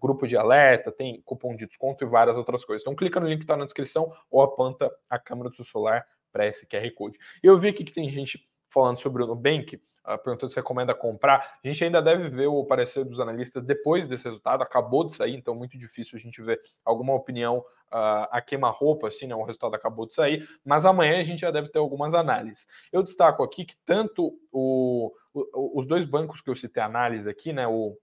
grupo 0.00 0.26
de 0.26 0.36
alerta, 0.36 0.92
tem 0.92 1.20
cupom 1.22 1.56
de 1.56 1.66
desconto 1.66 2.04
e 2.04 2.08
várias 2.08 2.36
outras 2.36 2.64
coisas. 2.64 2.82
Então, 2.82 2.94
clica 2.94 3.18
no 3.18 3.26
link 3.26 3.38
que 3.38 3.44
está 3.44 3.56
na 3.56 3.64
descrição 3.64 4.12
ou 4.30 4.42
aponta 4.42 4.90
a 5.08 5.18
câmera 5.18 5.50
do 5.50 5.56
seu 5.56 5.64
celular 5.64 6.06
para 6.32 6.46
esse 6.46 6.66
QR 6.66 6.90
Code. 6.94 7.18
Eu 7.42 7.58
vi 7.58 7.68
aqui 7.68 7.84
que 7.84 7.92
tem 7.92 8.10
gente 8.10 8.46
falando 8.68 8.98
sobre 8.98 9.22
o 9.22 9.26
Nubank. 9.26 9.80
Ah, 10.04 10.16
perguntou 10.16 10.48
se 10.48 10.56
recomenda 10.56 10.94
comprar. 10.94 11.58
A 11.62 11.68
gente 11.68 11.84
ainda 11.84 12.00
deve 12.00 12.30
ver 12.30 12.46
o 12.46 12.64
parecer 12.64 13.04
dos 13.04 13.20
analistas 13.20 13.62
depois 13.62 14.06
desse 14.06 14.24
resultado, 14.24 14.62
acabou 14.62 15.04
de 15.04 15.12
sair, 15.12 15.34
então 15.34 15.54
muito 15.54 15.76
difícil 15.76 16.16
a 16.16 16.18
gente 16.18 16.40
ver 16.40 16.58
alguma 16.82 17.12
opinião 17.12 17.58
uh, 17.58 18.24
a 18.30 18.40
queima-roupa, 18.40 19.08
assim, 19.08 19.26
né? 19.26 19.34
O 19.34 19.42
resultado 19.42 19.74
acabou 19.74 20.06
de 20.06 20.14
sair, 20.14 20.48
mas 20.64 20.86
amanhã 20.86 21.20
a 21.20 21.24
gente 21.24 21.40
já 21.40 21.50
deve 21.50 21.68
ter 21.68 21.78
algumas 21.78 22.14
análises. 22.14 22.66
Eu 22.90 23.02
destaco 23.02 23.42
aqui 23.42 23.66
que 23.66 23.76
tanto 23.84 24.32
o, 24.50 25.12
os 25.54 25.86
dois 25.86 26.04
bancos 26.04 26.40
que 26.40 26.50
eu 26.50 26.56
citei 26.56 26.82
análise 26.82 27.28
aqui, 27.28 27.52
né? 27.52 27.66
O, 27.66 27.96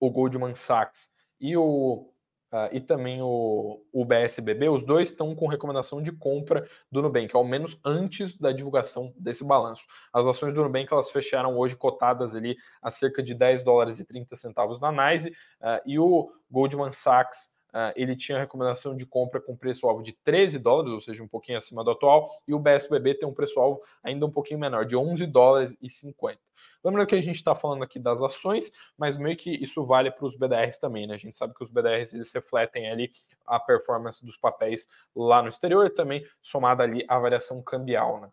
o 0.00 0.10
Goldman 0.10 0.54
Sachs 0.54 1.12
e 1.40 1.56
o 1.56 2.10
Uh, 2.54 2.70
e 2.70 2.80
também 2.80 3.20
o, 3.20 3.82
o 3.92 4.04
BSBB, 4.04 4.68
os 4.68 4.84
dois 4.84 5.10
estão 5.10 5.34
com 5.34 5.48
recomendação 5.48 6.00
de 6.00 6.12
compra 6.12 6.64
do 6.88 7.02
Nubank, 7.02 7.34
ao 7.34 7.42
menos 7.42 7.76
antes 7.84 8.38
da 8.38 8.52
divulgação 8.52 9.12
desse 9.16 9.44
balanço. 9.44 9.82
As 10.12 10.24
ações 10.24 10.54
do 10.54 10.62
Nubank 10.62 10.86
elas 10.92 11.10
fecharam 11.10 11.58
hoje 11.58 11.74
cotadas 11.74 12.32
ali 12.32 12.56
a 12.80 12.92
cerca 12.92 13.24
de 13.24 13.34
10 13.34 13.64
dólares 13.64 13.98
e 13.98 14.04
30 14.04 14.36
centavos 14.36 14.78
na 14.78 14.92
NYSE, 14.92 15.30
uh, 15.30 15.82
e 15.84 15.98
o 15.98 16.30
Goldman 16.48 16.92
Sachs 16.92 17.50
Uh, 17.74 17.90
ele 17.96 18.14
tinha 18.14 18.38
recomendação 18.38 18.96
de 18.96 19.04
compra 19.04 19.40
com 19.40 19.56
preço-alvo 19.56 20.00
de 20.00 20.12
13 20.12 20.60
dólares, 20.60 20.92
ou 20.92 21.00
seja, 21.00 21.24
um 21.24 21.26
pouquinho 21.26 21.58
acima 21.58 21.82
do 21.82 21.90
atual, 21.90 22.30
e 22.46 22.54
o 22.54 22.58
BSBB 22.58 23.14
tem 23.14 23.28
um 23.28 23.34
preço-alvo 23.34 23.80
ainda 24.00 24.24
um 24.24 24.30
pouquinho 24.30 24.60
menor, 24.60 24.84
de 24.84 24.96
11 24.96 25.26
dólares 25.26 25.76
e 25.82 25.88
50. 25.88 26.38
Lembrando 26.84 27.08
que 27.08 27.16
a 27.16 27.20
gente 27.20 27.34
está 27.34 27.52
falando 27.52 27.82
aqui 27.82 27.98
das 27.98 28.22
ações, 28.22 28.70
mas 28.96 29.16
meio 29.16 29.36
que 29.36 29.50
isso 29.50 29.82
vale 29.82 30.08
para 30.08 30.24
os 30.24 30.36
BDRs 30.36 30.78
também, 30.78 31.06
né? 31.06 31.14
A 31.14 31.18
gente 31.18 31.36
sabe 31.36 31.52
que 31.52 31.64
os 31.64 31.70
BDRs 31.70 32.14
eles 32.14 32.30
refletem 32.30 32.88
ali 32.88 33.10
a 33.44 33.58
performance 33.58 34.24
dos 34.24 34.36
papéis 34.36 34.86
lá 35.16 35.42
no 35.42 35.48
exterior 35.48 35.90
também 35.90 36.24
somada 36.40 36.84
ali 36.84 37.04
a 37.08 37.18
variação 37.18 37.60
cambial, 37.60 38.20
né? 38.20 38.28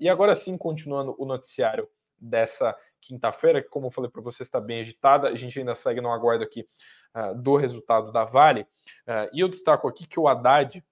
E 0.00 0.08
agora 0.08 0.34
sim, 0.34 0.56
continuando 0.56 1.14
o 1.18 1.26
noticiário 1.26 1.88
dessa 2.18 2.74
quinta-feira, 3.02 3.60
que 3.60 3.68
como 3.68 3.88
eu 3.88 3.90
falei 3.90 4.10
para 4.10 4.22
você 4.22 4.42
está 4.42 4.60
bem 4.60 4.80
agitada, 4.80 5.28
a 5.28 5.34
gente 5.34 5.58
ainda 5.58 5.74
segue 5.74 6.00
no 6.00 6.10
aguardo 6.10 6.44
aqui 6.44 6.66
uh, 7.14 7.34
do 7.34 7.56
resultado 7.56 8.10
da 8.12 8.24
Vale. 8.24 8.62
Uh, 8.62 9.28
e 9.32 9.40
eu 9.40 9.48
destaco 9.48 9.86
aqui 9.88 10.06
que 10.06 10.18
o 10.18 10.28
Haddad 10.28 10.82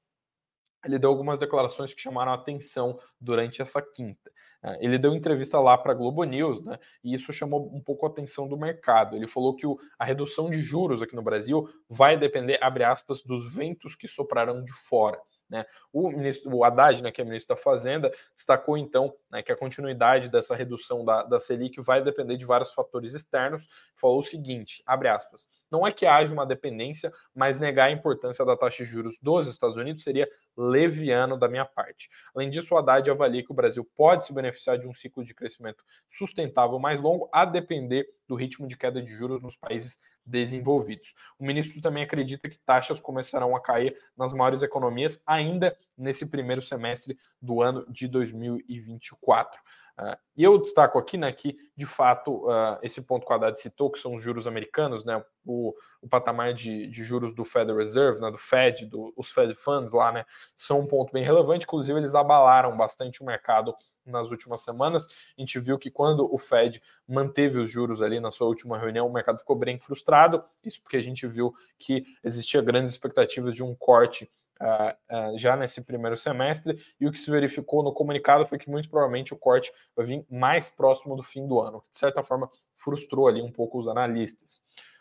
ele 0.84 0.98
deu 0.98 1.10
algumas 1.10 1.38
declarações 1.38 1.92
que 1.92 2.00
chamaram 2.00 2.32
a 2.32 2.34
atenção 2.34 2.98
durante 3.20 3.60
essa 3.60 3.82
quinta. 3.82 4.30
É, 4.62 4.84
ele 4.84 4.98
deu 4.98 5.14
entrevista 5.14 5.58
lá 5.58 5.76
para 5.76 5.92
a 5.92 5.94
Globo 5.94 6.22
News, 6.24 6.62
né? 6.62 6.78
E 7.02 7.14
isso 7.14 7.32
chamou 7.32 7.74
um 7.74 7.80
pouco 7.80 8.06
a 8.06 8.08
atenção 8.08 8.46
do 8.46 8.56
mercado. 8.56 9.16
Ele 9.16 9.26
falou 9.26 9.54
que 9.56 9.66
o, 9.66 9.78
a 9.98 10.04
redução 10.04 10.50
de 10.50 10.60
juros 10.60 11.02
aqui 11.02 11.16
no 11.16 11.22
Brasil 11.22 11.68
vai 11.88 12.16
depender, 12.16 12.58
abre 12.62 12.84
aspas, 12.84 13.22
dos 13.22 13.52
ventos 13.52 13.94
que 13.94 14.08
soprarão 14.08 14.62
de 14.62 14.72
fora. 14.72 15.20
Né? 15.50 15.66
O 15.92 16.10
ministro, 16.10 16.54
o 16.54 16.64
Haddad, 16.64 17.02
né, 17.02 17.10
que 17.10 17.20
é 17.20 17.24
ministro 17.24 17.56
da 17.56 17.60
Fazenda, 17.60 18.12
destacou 18.34 18.78
então 18.78 19.12
né, 19.28 19.42
que 19.42 19.50
a 19.50 19.56
continuidade 19.56 20.28
dessa 20.28 20.54
redução 20.54 21.04
da, 21.04 21.24
da 21.24 21.40
Selic 21.40 21.80
vai 21.80 22.02
depender 22.02 22.36
de 22.36 22.46
vários 22.46 22.72
fatores 22.72 23.14
externos. 23.14 23.68
Falou 23.96 24.20
o 24.20 24.22
seguinte: 24.22 24.82
abre 24.86 25.08
aspas, 25.08 25.48
não 25.70 25.84
é 25.84 25.92
que 25.92 26.06
haja 26.06 26.32
uma 26.32 26.46
dependência, 26.46 27.12
mas 27.34 27.58
negar 27.58 27.86
a 27.86 27.90
importância 27.90 28.44
da 28.44 28.56
taxa 28.56 28.84
de 28.84 28.90
juros 28.90 29.18
dos 29.20 29.48
Estados 29.48 29.76
Unidos 29.76 30.04
seria 30.04 30.28
leviano 30.56 31.36
da 31.36 31.48
minha 31.48 31.64
parte. 31.64 32.08
Além 32.34 32.48
disso, 32.48 32.74
o 32.74 32.78
Haddad 32.78 33.10
avalia 33.10 33.44
que 33.44 33.50
o 33.50 33.54
Brasil 33.54 33.88
pode 33.96 34.26
se 34.26 34.32
beneficiar 34.32 34.78
de 34.78 34.86
um 34.86 34.94
ciclo 34.94 35.24
de 35.24 35.34
crescimento 35.34 35.84
sustentável 36.08 36.78
mais 36.78 37.00
longo, 37.00 37.28
a 37.32 37.44
depender 37.44 38.06
do 38.28 38.36
ritmo 38.36 38.68
de 38.68 38.76
queda 38.76 39.02
de 39.02 39.10
juros 39.10 39.42
nos 39.42 39.56
países 39.56 39.98
desenvolvidos. 40.24 41.14
O 41.38 41.44
ministro 41.44 41.80
também 41.80 42.02
acredita 42.02 42.48
que 42.48 42.58
taxas 42.58 43.00
começarão 43.00 43.56
a 43.56 43.60
cair 43.60 43.96
nas 44.16 44.32
maiores 44.32 44.62
economias 44.62 45.22
ainda 45.26 45.76
nesse 45.96 46.26
primeiro 46.26 46.62
semestre 46.62 47.18
do 47.40 47.62
ano 47.62 47.84
de 47.88 48.06
2024. 48.08 49.60
Uh, 50.00 50.16
e 50.34 50.42
eu 50.42 50.56
destaco 50.56 50.98
aqui 50.98 51.18
né, 51.18 51.30
que, 51.30 51.58
de 51.76 51.84
fato, 51.84 52.46
uh, 52.46 52.78
esse 52.82 53.02
ponto 53.02 53.26
que 53.26 53.32
o 53.32 53.36
Haddad 53.36 53.60
citou, 53.60 53.90
que 53.90 53.98
são 53.98 54.14
os 54.14 54.24
juros 54.24 54.46
americanos, 54.46 55.04
né, 55.04 55.22
o, 55.44 55.74
o 56.00 56.08
patamar 56.08 56.54
de, 56.54 56.86
de, 56.86 57.04
juros 57.04 57.34
do 57.34 57.44
Federal 57.44 57.76
Reserve, 57.76 58.18
né, 58.18 58.30
do 58.30 58.38
Fed, 58.38 58.86
do, 58.86 59.12
os 59.14 59.30
Fed 59.30 59.52
Funds 59.54 59.92
lá, 59.92 60.10
né, 60.10 60.24
são 60.56 60.80
um 60.80 60.86
ponto 60.86 61.12
bem 61.12 61.22
relevante. 61.22 61.64
Inclusive, 61.64 61.98
eles 61.98 62.14
abalaram 62.14 62.74
bastante 62.78 63.22
o 63.22 63.26
mercado 63.26 63.74
nas 64.10 64.30
últimas 64.30 64.62
semanas. 64.62 65.06
A 65.36 65.40
gente 65.40 65.58
viu 65.58 65.78
que 65.78 65.90
quando 65.90 66.32
o 66.32 66.38
Fed 66.38 66.82
manteve 67.06 67.58
os 67.58 67.70
juros 67.70 68.02
ali 68.02 68.20
na 68.20 68.30
sua 68.30 68.46
última 68.48 68.78
reunião, 68.78 69.06
o 69.06 69.12
mercado 69.12 69.38
ficou 69.38 69.56
bem 69.56 69.78
frustrado. 69.78 70.42
Isso 70.64 70.82
porque 70.82 70.96
a 70.96 71.02
gente 71.02 71.26
viu 71.26 71.54
que 71.78 72.04
existia 72.22 72.60
grandes 72.60 72.90
expectativas 72.92 73.54
de 73.54 73.62
um 73.62 73.74
corte 73.74 74.30
Uh, 74.62 75.32
uh, 75.32 75.38
já 75.38 75.56
nesse 75.56 75.82
primeiro 75.86 76.18
semestre, 76.18 76.78
e 77.00 77.06
o 77.06 77.10
que 77.10 77.18
se 77.18 77.30
verificou 77.30 77.82
no 77.82 77.94
comunicado 77.94 78.44
foi 78.44 78.58
que 78.58 78.68
muito 78.68 78.90
provavelmente 78.90 79.32
o 79.32 79.36
corte 79.38 79.72
vai 79.96 80.04
vir 80.04 80.26
mais 80.30 80.68
próximo 80.68 81.16
do 81.16 81.22
fim 81.22 81.48
do 81.48 81.58
ano, 81.58 81.80
que 81.80 81.88
de 81.88 81.96
certa 81.96 82.22
forma 82.22 82.46
frustrou 82.76 83.26
ali 83.26 83.40
um 83.40 83.50
pouco 83.50 83.78
os 83.78 83.88
analistas. 83.88 84.60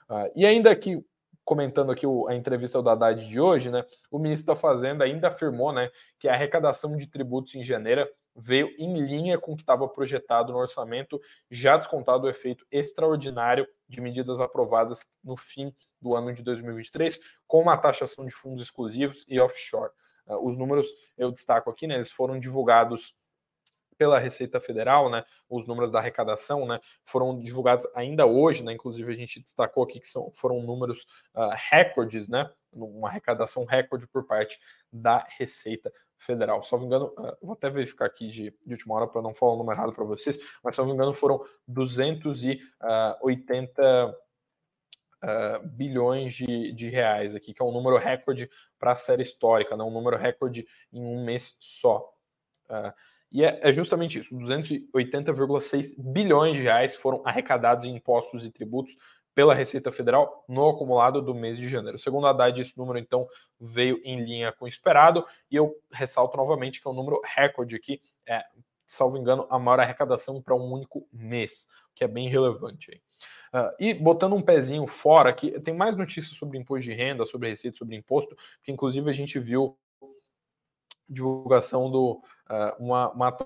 Uh, 0.10 0.32
e 0.34 0.46
ainda 0.46 0.74
que 0.78 1.04
comentando 1.50 1.92
aqui 1.92 2.06
o, 2.06 2.28
a 2.28 2.36
entrevista 2.36 2.80
do 2.80 2.88
Haddad 2.92 3.28
de 3.28 3.40
hoje, 3.42 3.72
né, 3.72 3.84
o 4.12 4.20
ministro 4.20 4.54
da 4.54 4.56
Fazenda 4.56 5.04
ainda 5.04 5.30
afirmou 5.30 5.74
né, 5.74 5.90
que 6.20 6.30
a 6.30 6.34
arrecadação 6.34 6.96
de 6.96 7.08
tributos 7.08 7.56
em 7.56 7.64
janeiro 7.64 8.08
veio 8.40 8.70
em 8.78 9.02
linha 9.02 9.38
com 9.38 9.54
o 9.54 9.56
que 9.56 9.64
estava 9.64 9.88
projetado 9.88 10.54
no 10.54 10.60
orçamento, 10.60 11.20
já 11.52 11.78
descontado 11.78 12.26
o 12.26 12.30
efeito 12.30 12.66
extraordinário 12.72 13.68
de 13.88 14.00
medidas 14.00 14.40
aprovadas 14.40 15.06
no 15.24 15.36
fim 15.36 15.76
do 16.02 16.16
ano 16.16 16.34
de 16.34 16.42
2023, 16.42 17.20
com 17.46 17.62
uma 17.62 17.78
taxação 17.78 18.26
de 18.26 18.32
fundos 18.32 18.64
exclusivos 18.64 19.26
e 19.28 19.40
offshore. 19.40 19.92
Uh, 20.26 20.48
os 20.48 20.56
números 20.56 20.88
eu 21.18 21.32
destaco 21.32 21.70
aqui, 21.70 21.86
né, 21.86 21.96
eles 21.96 22.12
foram 22.12 22.40
divulgados 22.40 23.14
pela 23.98 24.18
Receita 24.18 24.62
Federal, 24.62 25.10
né, 25.10 25.26
os 25.50 25.68
números 25.68 25.92
da 25.92 26.00
arrecadação, 26.00 26.66
né, 26.66 26.80
foram 27.04 27.38
divulgados 27.38 27.86
ainda 27.94 28.26
hoje, 28.26 28.64
né, 28.64 28.72
inclusive 28.72 29.12
a 29.12 29.16
gente 29.16 29.42
destacou 29.42 29.84
aqui 29.84 30.00
que 30.00 30.08
são, 30.08 30.32
foram 30.32 30.62
números 30.62 31.06
uh, 31.36 31.50
recordes, 31.70 32.30
né, 32.30 32.50
uma 32.72 33.10
arrecadação 33.10 33.66
recorde 33.66 34.08
por 34.08 34.26
parte 34.26 34.58
da 34.94 35.28
Receita 35.38 35.92
Federal. 36.20 36.62
Só 36.64 36.78
me 36.78 36.86
engano, 36.86 37.14
uh, 37.18 37.38
vou 37.42 37.54
até 37.54 37.70
verificar 37.70 38.06
aqui 38.06 38.30
de, 38.30 38.54
de 38.66 38.74
última 38.74 38.96
hora 38.96 39.08
para 39.08 39.22
não 39.22 39.34
falar 39.34 39.54
o 39.54 39.58
número 39.58 39.78
errado 39.78 39.94
para 39.94 40.04
vocês, 40.04 40.38
mas 40.64 40.76
se 40.76 40.82
não 40.82 40.88
me 40.88 40.94
engano 40.94 41.14
foram 41.14 41.42
280 41.68 44.18
uh, 45.24 45.68
bilhões 45.68 46.34
de, 46.34 46.74
de 46.74 46.90
reais 46.90 47.34
aqui, 47.34 47.54
que 47.54 47.62
é 47.62 47.66
um 47.66 47.72
número 47.72 47.98
recorde 47.98 48.50
para 48.78 48.92
a 48.92 48.96
série 48.96 49.22
histórica, 49.22 49.78
né? 49.78 49.84
um 49.84 49.92
número 49.92 50.18
recorde 50.18 50.68
em 50.92 51.02
um 51.02 51.24
mês 51.24 51.56
só. 51.60 52.14
Uh, 52.70 52.94
e 53.32 53.44
é, 53.44 53.60
é, 53.62 53.72
justamente 53.72 54.20
isso: 54.20 54.36
280,6 54.36 55.96
bilhões 55.98 56.56
de 56.56 56.64
reais 56.64 56.96
foram 56.96 57.22
arrecadados 57.26 57.86
em 57.86 57.96
impostos 57.96 58.44
e 58.44 58.52
tributos 58.52 58.96
pela 59.34 59.54
Receita 59.54 59.92
Federal 59.92 60.44
no 60.48 60.68
acumulado 60.68 61.22
do 61.22 61.34
mês 61.34 61.58
de 61.58 61.68
janeiro. 61.68 61.98
Segundo 61.98 62.28
a 62.28 62.32
Haddad, 62.32 62.60
esse 62.62 62.78
número 62.78 63.00
então 63.00 63.28
veio 63.60 64.02
em 64.04 64.24
linha 64.24 64.52
com 64.52 64.66
o 64.66 64.68
esperado, 64.68 65.26
e 65.50 65.56
eu 65.56 65.76
ressalto 65.92 66.36
novamente 66.38 66.82
que 66.82 66.88
é 66.88 66.92
um 66.92 66.94
número 66.94 67.22
recorde 67.24 67.76
aqui, 67.76 68.02
é, 68.28 68.44
salvo 68.86 69.18
engano, 69.18 69.48
a 69.50 69.60
maior 69.60 69.80
arrecadação 69.80 70.42
para 70.42 70.56
um 70.56 70.72
único 70.72 71.08
mês, 71.14 71.68
o 71.92 71.96
que 71.96 72.04
é 72.04 72.08
bem 72.08 72.28
relevante. 72.28 72.92
Aí. 72.92 73.02
Uh, 73.52 73.76
e 73.80 73.94
botando 73.96 74.34
um 74.34 74.42
pezinho 74.42 74.86
fora, 74.88 75.30
aqui 75.30 75.60
tem 75.62 75.74
mais 75.74 75.96
notícias 75.96 76.38
sobre 76.38 76.58
imposto 76.58 76.84
de 76.84 76.94
renda, 76.94 77.26
sobre 77.26 77.50
receita, 77.50 77.78
sobre 77.78 77.96
imposto, 77.96 78.36
que 78.64 78.72
inclusive 78.72 79.10
a 79.10 79.14
gente 79.14 79.40
viu 79.40 79.76
divulgação 81.08 81.90
do 81.90 82.22
uh, 82.50 82.76
uma, 82.84 83.12
uma, 83.12 83.38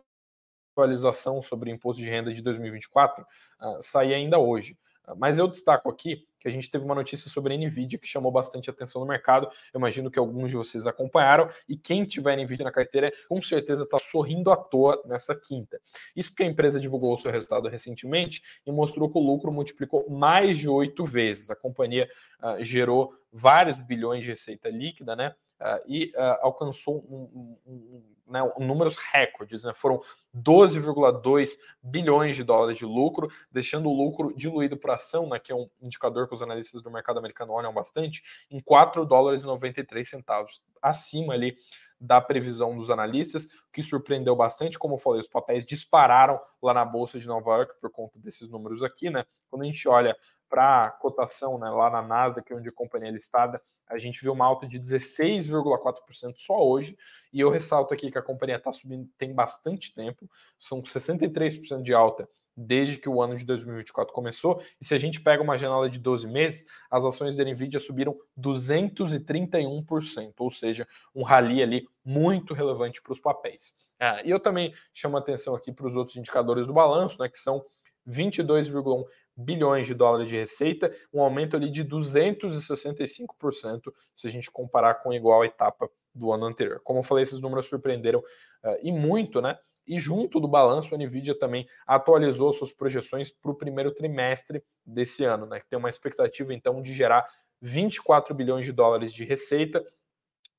atualização 0.75 1.41
sobre 1.41 1.71
imposto 1.71 2.01
de 2.01 2.09
renda 2.09 2.33
de 2.33 2.41
2024 2.41 3.23
uh, 3.23 3.81
sair 3.81 4.13
ainda 4.13 4.37
hoje. 4.37 4.77
Mas 5.17 5.37
eu 5.37 5.47
destaco 5.47 5.89
aqui 5.89 6.25
que 6.39 6.47
a 6.49 6.51
gente 6.51 6.69
teve 6.69 6.83
uma 6.83 6.93
notícia 6.93 7.29
sobre 7.29 7.53
a 7.53 7.57
Nvidia 7.57 7.97
que 7.97 8.07
chamou 8.07 8.31
bastante 8.31 8.69
atenção 8.69 9.01
no 9.01 9.07
mercado. 9.07 9.47
Eu 9.73 9.77
imagino 9.77 10.11
que 10.11 10.19
alguns 10.19 10.51
de 10.51 10.57
vocês 10.57 10.85
acompanharam. 10.85 11.49
E 11.69 11.77
quem 11.77 12.03
tiver 12.05 12.35
Nvidia 12.35 12.65
na 12.65 12.71
carteira, 12.71 13.13
com 13.29 13.41
certeza 13.41 13.83
está 13.83 13.97
sorrindo 13.97 14.51
à 14.51 14.57
toa 14.57 15.01
nessa 15.05 15.33
quinta. 15.33 15.79
Isso 16.13 16.29
porque 16.31 16.43
a 16.43 16.47
empresa 16.47 16.79
divulgou 16.79 17.13
o 17.13 17.17
seu 17.17 17.31
resultado 17.31 17.69
recentemente 17.69 18.41
e 18.65 18.71
mostrou 18.71 19.09
que 19.09 19.17
o 19.17 19.21
lucro 19.21 19.51
multiplicou 19.53 20.09
mais 20.09 20.57
de 20.57 20.67
oito 20.67 21.05
vezes. 21.05 21.49
A 21.49 21.55
companhia 21.55 22.09
uh, 22.41 22.63
gerou 22.63 23.13
vários 23.31 23.77
bilhões 23.77 24.23
de 24.23 24.29
receita 24.29 24.69
líquida, 24.69 25.15
né? 25.15 25.33
Uh, 25.63 25.79
e 25.87 26.11
uh, 26.17 26.39
alcançou 26.41 26.97
um, 27.09 27.57
um, 27.65 27.73
um, 27.73 28.03
né, 28.27 28.41
números 28.59 28.97
recordes, 28.97 29.63
né? 29.63 29.73
foram 29.73 30.01
12,2 30.35 31.57
bilhões 31.81 32.35
de 32.35 32.43
dólares 32.43 32.77
de 32.77 32.85
lucro, 32.85 33.31
deixando 33.49 33.89
o 33.89 33.93
lucro 33.95 34.33
diluído 34.35 34.75
por 34.75 34.91
ação, 34.91 35.25
né, 35.29 35.39
que 35.39 35.53
é 35.53 35.55
um 35.55 35.69
indicador 35.81 36.27
que 36.27 36.33
os 36.33 36.41
analistas 36.41 36.81
do 36.81 36.91
mercado 36.91 37.17
americano 37.17 37.53
olham 37.53 37.73
bastante, 37.73 38.21
em 38.51 38.59
4 38.59 39.05
dólares 39.05 39.43
e 39.43 39.45
93 39.45 40.09
centavos, 40.09 40.61
acima 40.81 41.33
ali 41.33 41.55
da 41.97 42.19
previsão 42.19 42.75
dos 42.75 42.89
analistas, 42.89 43.47
que 43.71 43.81
surpreendeu 43.81 44.35
bastante, 44.35 44.77
como 44.77 44.95
eu 44.95 44.99
falei, 44.99 45.21
os 45.21 45.27
papéis 45.29 45.65
dispararam 45.65 46.37
lá 46.61 46.73
na 46.73 46.83
bolsa 46.83 47.17
de 47.17 47.25
Nova 47.25 47.51
York 47.51 47.75
por 47.79 47.89
conta 47.89 48.19
desses 48.19 48.49
números 48.49 48.83
aqui, 48.83 49.09
né? 49.09 49.25
Quando 49.49 49.61
a 49.61 49.65
gente 49.65 49.87
olha 49.87 50.13
para 50.53 50.85
a 50.85 50.91
cotação, 50.91 51.57
né, 51.57 51.67
lá 51.71 51.89
na 51.89 52.03
Nasdaq, 52.03 52.53
onde 52.53 52.69
a 52.69 52.71
companhia 52.71 53.09
é 53.09 53.11
listada, 53.11 53.59
a 53.89 53.97
gente 53.97 54.21
viu 54.21 54.33
uma 54.33 54.45
alta 54.45 54.67
de 54.67 54.79
16,4% 54.79 56.35
só 56.37 56.63
hoje, 56.63 56.95
e 57.33 57.39
eu 57.39 57.49
ressalto 57.49 57.91
aqui 57.91 58.11
que 58.11 58.19
a 58.19 58.21
companhia 58.21 58.57
está 58.57 58.71
subindo 58.71 59.09
tem 59.17 59.33
bastante 59.33 59.91
tempo, 59.95 60.29
são 60.59 60.83
63% 60.83 61.81
de 61.81 61.91
alta 61.91 62.29
desde 62.55 62.97
que 62.99 63.09
o 63.09 63.19
ano 63.19 63.35
de 63.35 63.43
2024 63.45 64.13
começou, 64.13 64.61
e 64.79 64.85
se 64.85 64.93
a 64.93 64.99
gente 64.99 65.19
pega 65.19 65.41
uma 65.41 65.57
janela 65.57 65.89
de 65.89 65.97
12 65.97 66.27
meses, 66.27 66.67
as 66.91 67.03
ações 67.03 67.35
da 67.35 67.43
Nvidia 67.43 67.79
subiram 67.79 68.15
231%, 68.39 70.33
ou 70.37 70.51
seja, 70.51 70.87
um 71.15 71.23
rally 71.23 71.63
ali 71.63 71.87
muito 72.05 72.53
relevante 72.53 73.01
para 73.01 73.13
os 73.13 73.19
papéis. 73.19 73.73
Ah, 73.99 74.21
e 74.23 74.29
eu 74.29 74.39
também 74.39 74.71
chamo 74.93 75.17
atenção 75.17 75.55
aqui 75.55 75.71
para 75.71 75.87
os 75.87 75.95
outros 75.95 76.15
indicadores 76.15 76.67
do 76.67 76.73
balanço, 76.73 77.19
né, 77.19 77.27
que 77.27 77.39
são 77.39 77.65
22,1 78.07 79.03
bilhões 79.35 79.87
de 79.87 79.93
dólares 79.93 80.29
de 80.29 80.37
receita, 80.37 80.93
um 81.13 81.21
aumento 81.21 81.55
ali 81.55 81.69
de 81.69 81.83
265% 81.83 83.93
se 84.13 84.27
a 84.27 84.31
gente 84.31 84.51
comparar 84.51 84.95
com 84.95 85.11
a 85.11 85.15
igual 85.15 85.43
etapa 85.43 85.89
do 86.13 86.31
ano 86.31 86.45
anterior. 86.45 86.79
Como 86.83 86.99
eu 86.99 87.03
falei, 87.03 87.23
esses 87.23 87.41
números 87.41 87.67
surpreenderam 87.67 88.19
uh, 88.19 88.77
e 88.81 88.91
muito, 88.91 89.41
né? 89.41 89.57
E 89.85 89.99
junto 89.99 90.39
do 90.39 90.47
balanço, 90.47 90.95
a 90.95 90.97
Nvidia 90.97 91.37
também 91.37 91.67
atualizou 91.85 92.53
suas 92.53 92.71
projeções 92.71 93.31
para 93.31 93.51
o 93.51 93.55
primeiro 93.55 93.93
trimestre 93.93 94.63
desse 94.85 95.25
ano, 95.25 95.45
né? 95.45 95.59
Que 95.59 95.67
tem 95.67 95.79
uma 95.79 95.89
expectativa 95.89 96.53
então 96.53 96.81
de 96.81 96.93
gerar 96.93 97.25
24 97.61 98.33
bilhões 98.35 98.65
de 98.65 98.71
dólares 98.71 99.13
de 99.13 99.25
receita, 99.25 99.83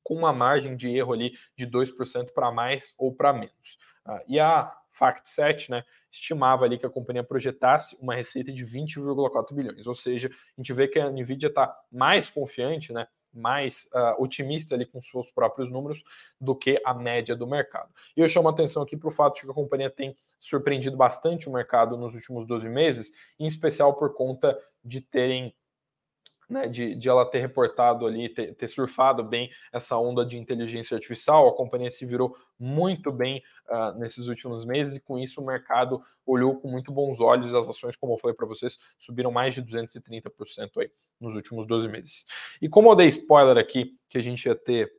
com 0.03 0.15
uma 0.15 0.33
margem 0.33 0.77
de 0.77 0.95
erro 0.95 1.15
ali 1.15 1.33
de 1.57 1.67
2% 1.67 2.33
para 2.35 2.51
mais 2.51 2.93
ou 2.99 3.15
para 3.15 3.33
menos. 3.33 3.79
Uh, 4.07 4.21
e 4.27 4.39
a 4.39 4.71
FactSet, 4.91 5.71
né, 5.71 5.83
estimava 6.15 6.65
ali 6.65 6.79
que 6.79 6.87
a 6.87 6.91
companhia 6.91 7.25
projetasse 7.25 7.97
uma 8.01 8.15
receita 8.15 8.53
de 8.53 8.65
20,4 8.65 9.53
bilhões. 9.53 9.87
Ou 9.87 9.95
seja, 9.95 10.29
a 10.29 10.61
gente 10.61 10.73
vê 10.73 10.89
que 10.89 10.99
a 10.99 11.11
Nvidia 11.11 11.49
está 11.49 11.77
mais 11.91 12.31
confiante, 12.31 12.93
né, 12.93 13.07
mais 13.33 13.89
uh, 13.93 14.23
otimista 14.23 14.75
ali 14.75 14.87
com 14.87 15.03
seus 15.03 15.29
próprios 15.31 15.69
números 15.69 16.05
do 16.41 16.55
que 16.55 16.81
a 16.85 16.95
média 16.95 17.35
do 17.35 17.47
mercado. 17.47 17.93
E 18.17 18.21
eu 18.21 18.29
chamo 18.29 18.49
atenção 18.49 18.83
aqui 18.83 18.97
para 18.97 19.09
o 19.09 19.11
fato 19.11 19.37
de 19.37 19.43
que 19.43 19.51
a 19.51 19.55
companhia 19.55 19.91
tem 19.91 20.17
surpreendido 20.39 20.97
bastante 20.97 21.49
o 21.49 21.53
mercado 21.53 21.97
nos 21.97 22.15
últimos 22.15 22.47
12 22.47 22.69
meses, 22.69 23.13
em 23.39 23.47
especial 23.47 23.95
por 23.95 24.15
conta 24.15 24.57
de 24.85 25.01
terem 25.01 25.53
né, 26.49 26.69
de, 26.69 26.95
de, 26.95 27.09
ela 27.09 27.25
ter 27.29 27.41
reportado 27.41 28.07
ali, 28.07 28.29
ter, 28.29 28.55
ter, 28.55 28.69
surfado 28.69 29.23
bem 29.23 29.51
essa 29.73 29.99
onda 29.99 30.25
de 30.25 30.39
inteligência 30.39 30.95
artificial. 30.95 31.49
A 31.49 31.57
companhia 31.57 31.91
se 31.91 32.05
virou 32.05 32.37
muito 32.59 33.11
bem 33.11 33.43
uh, 33.69 33.99
nesses 33.99 34.29
últimos 34.29 34.65
meses 34.65 34.97
e 34.97 35.01
com 35.01 35.19
isso 35.19 35.41
o 35.41 35.47
mercado 35.47 36.03
olhou 36.27 36.61
com 36.61 36.69
muito 36.69 36.93
bons 36.93 37.21
olhos. 37.21 37.55
As 37.55 37.69
ações, 37.69 37.97
como 37.97 38.15
eu 38.15 38.19
falei 38.19 38.37
para 38.37 38.47
vocês, 38.47 38.79
subiram 38.99 39.31
mais 39.31 39.55
de 39.55 39.63
230% 39.63 40.71
aí 40.79 40.91
nos 41.21 41.35
últimos 41.35 41.67
12 41.67 41.89
meses. 41.89 42.25
E 42.61 42.69
como 42.69 42.91
eu 42.91 42.97
dei 42.97 43.09
spoiler 43.09 43.59
aqui 43.59 43.97
que 44.09 44.19
a 44.19 44.23
gente 44.23 44.47
ia 44.47 44.55
ter 44.55 44.93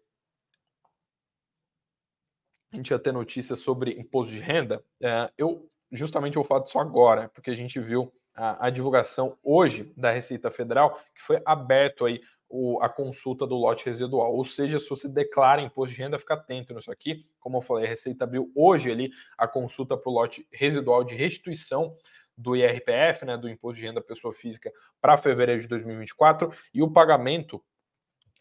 a 2.71 2.77
gente 2.77 2.91
ia 2.91 2.99
ter 2.99 3.13
notícias 3.13 3.59
sobre 3.59 3.91
imposto 3.91 4.33
de 4.33 4.39
renda, 4.39 4.83
uh, 5.01 5.31
eu 5.37 5.69
justamente 5.91 6.35
vou 6.35 6.43
falar 6.43 6.61
disso 6.61 6.77
agora, 6.77 7.29
porque 7.29 7.49
a 7.49 7.55
gente 7.55 7.79
viu 7.79 8.13
a, 8.35 8.67
a, 8.67 8.69
divulgação 8.69 9.37
hoje 9.43 9.91
da 9.95 10.11
Receita 10.11 10.51
Federal, 10.51 10.99
que 11.13 11.21
foi 11.21 11.41
aberto 11.45 12.05
aí 12.05 12.21
o, 12.49 12.79
a 12.81 12.89
consulta 12.89 13.47
do 13.47 13.55
lote 13.55 13.85
residual. 13.85 14.35
Ou 14.35 14.45
seja, 14.45 14.79
se 14.79 14.89
você 14.89 15.07
declara 15.07 15.61
imposto 15.61 15.95
de 15.95 16.01
renda, 16.01 16.19
fica 16.19 16.35
atento 16.35 16.73
nisso 16.73 16.91
aqui. 16.91 17.25
Como 17.39 17.57
eu 17.57 17.61
falei, 17.61 17.85
a 17.85 17.89
Receita 17.89 18.23
abriu 18.23 18.51
hoje 18.55 18.91
ali 18.91 19.11
a 19.37 19.47
consulta 19.47 19.97
para 19.97 20.09
o 20.09 20.13
lote 20.13 20.47
residual 20.51 21.03
de 21.03 21.15
restituição 21.15 21.95
do 22.37 22.55
IRPF, 22.55 23.25
né, 23.25 23.37
do 23.37 23.49
Imposto 23.49 23.79
de 23.79 23.87
Renda 23.87 24.01
Pessoa 24.01 24.33
Física, 24.33 24.71
para 25.01 25.17
fevereiro 25.17 25.61
de 25.61 25.67
2024, 25.67 26.51
e 26.73 26.83
o 26.83 26.91
pagamento 26.91 27.63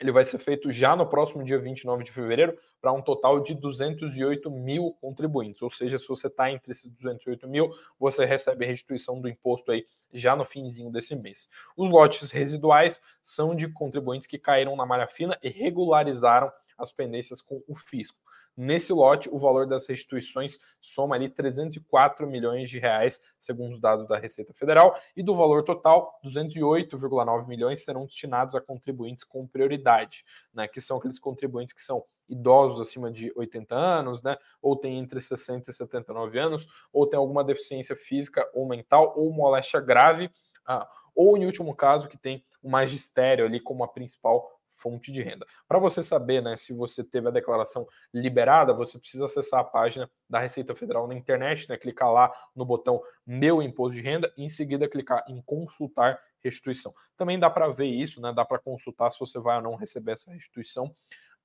ele 0.04 0.12
vai 0.12 0.26
ser 0.26 0.38
feito 0.38 0.70
já 0.70 0.94
no 0.94 1.06
próximo 1.06 1.42
dia 1.42 1.58
29 1.58 2.04
de 2.04 2.12
fevereiro 2.12 2.58
para 2.78 2.92
um 2.92 3.00
total 3.00 3.40
de 3.40 3.54
208 3.54 4.50
mil 4.50 4.92
contribuintes. 5.00 5.62
Ou 5.62 5.70
seja, 5.70 5.96
se 5.96 6.06
você 6.06 6.26
está 6.26 6.50
entre 6.50 6.72
esses 6.72 6.90
208 6.90 7.48
mil, 7.48 7.70
você 7.98 8.26
recebe 8.26 8.66
a 8.66 8.68
restituição 8.68 9.18
do 9.18 9.30
imposto 9.30 9.72
aí 9.72 9.86
já 10.12 10.36
no 10.36 10.44
finzinho 10.44 10.90
desse 10.90 11.16
mês. 11.16 11.48
Os 11.74 11.88
lotes 11.88 12.30
residuais 12.30 13.00
são 13.22 13.54
de 13.54 13.66
contribuintes 13.66 14.26
que 14.26 14.38
caíram 14.38 14.76
na 14.76 14.84
malha 14.84 15.06
fina 15.06 15.38
e 15.42 15.48
regularizaram 15.48 16.52
as 16.76 16.92
pendências 16.92 17.40
com 17.40 17.62
o 17.66 17.74
fisco. 17.74 18.18
Nesse 18.56 18.92
lote, 18.92 19.28
o 19.28 19.38
valor 19.38 19.66
das 19.66 19.86
restituições 19.86 20.58
soma 20.80 21.16
ali 21.16 21.28
304 21.28 22.24
milhões 22.26 22.70
de 22.70 22.78
reais, 22.78 23.20
segundo 23.38 23.72
os 23.72 23.80
dados 23.80 24.06
da 24.06 24.16
Receita 24.16 24.54
Federal, 24.54 24.96
e 25.16 25.24
do 25.24 25.34
valor 25.34 25.64
total, 25.64 26.20
208,9 26.24 27.48
milhões 27.48 27.84
serão 27.84 28.06
destinados 28.06 28.54
a 28.54 28.60
contribuintes 28.60 29.24
com 29.24 29.46
prioridade, 29.46 30.24
né, 30.52 30.68
que 30.68 30.80
são 30.80 30.98
aqueles 30.98 31.18
contribuintes 31.18 31.74
que 31.74 31.82
são 31.82 32.04
idosos 32.28 32.80
acima 32.80 33.10
de 33.10 33.32
80 33.34 33.74
anos, 33.74 34.22
né, 34.22 34.36
ou 34.62 34.76
tem 34.76 34.98
entre 34.98 35.20
60 35.20 35.70
e 35.70 35.74
79 35.74 36.38
anos, 36.38 36.66
ou 36.92 37.08
tem 37.08 37.18
alguma 37.18 37.42
deficiência 37.42 37.96
física 37.96 38.48
ou 38.54 38.68
mental, 38.68 39.14
ou 39.16 39.32
moléstia 39.32 39.80
grave, 39.80 40.30
ah, 40.64 40.88
ou 41.14 41.36
em 41.36 41.44
último 41.44 41.74
caso, 41.74 42.08
que 42.08 42.16
tem 42.16 42.44
o 42.62 42.70
magistério 42.70 43.44
ali 43.44 43.60
como 43.60 43.84
a 43.84 43.88
principal 43.88 44.48
fonte 44.84 45.10
de 45.10 45.22
renda. 45.22 45.46
Para 45.66 45.78
você 45.78 46.02
saber 46.02 46.42
né, 46.42 46.54
se 46.56 46.74
você 46.74 47.02
teve 47.02 47.28
a 47.28 47.30
declaração 47.30 47.88
liberada, 48.12 48.74
você 48.74 48.98
precisa 48.98 49.24
acessar 49.24 49.60
a 49.60 49.64
página 49.64 50.10
da 50.28 50.38
Receita 50.38 50.74
Federal 50.74 51.08
na 51.08 51.14
internet, 51.14 51.66
né, 51.70 51.78
clicar 51.78 52.12
lá 52.12 52.30
no 52.54 52.66
botão 52.66 53.02
Meu 53.26 53.62
Imposto 53.62 53.94
de 53.94 54.02
Renda 54.02 54.30
e 54.36 54.44
em 54.44 54.48
seguida 54.50 54.86
clicar 54.86 55.24
em 55.26 55.40
Consultar 55.40 56.20
Restituição. 56.42 56.94
Também 57.16 57.38
dá 57.38 57.48
para 57.48 57.68
ver 57.68 57.86
isso, 57.86 58.20
né, 58.20 58.30
dá 58.34 58.44
para 58.44 58.58
consultar 58.58 59.10
se 59.10 59.18
você 59.18 59.38
vai 59.38 59.56
ou 59.56 59.62
não 59.62 59.74
receber 59.74 60.12
essa 60.12 60.30
restituição 60.30 60.94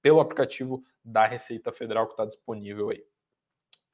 pelo 0.02 0.20
aplicativo 0.20 0.84
da 1.04 1.26
Receita 1.26 1.72
Federal 1.72 2.08
que 2.08 2.14
está 2.14 2.26
disponível 2.26 2.90
aí. 2.90 3.02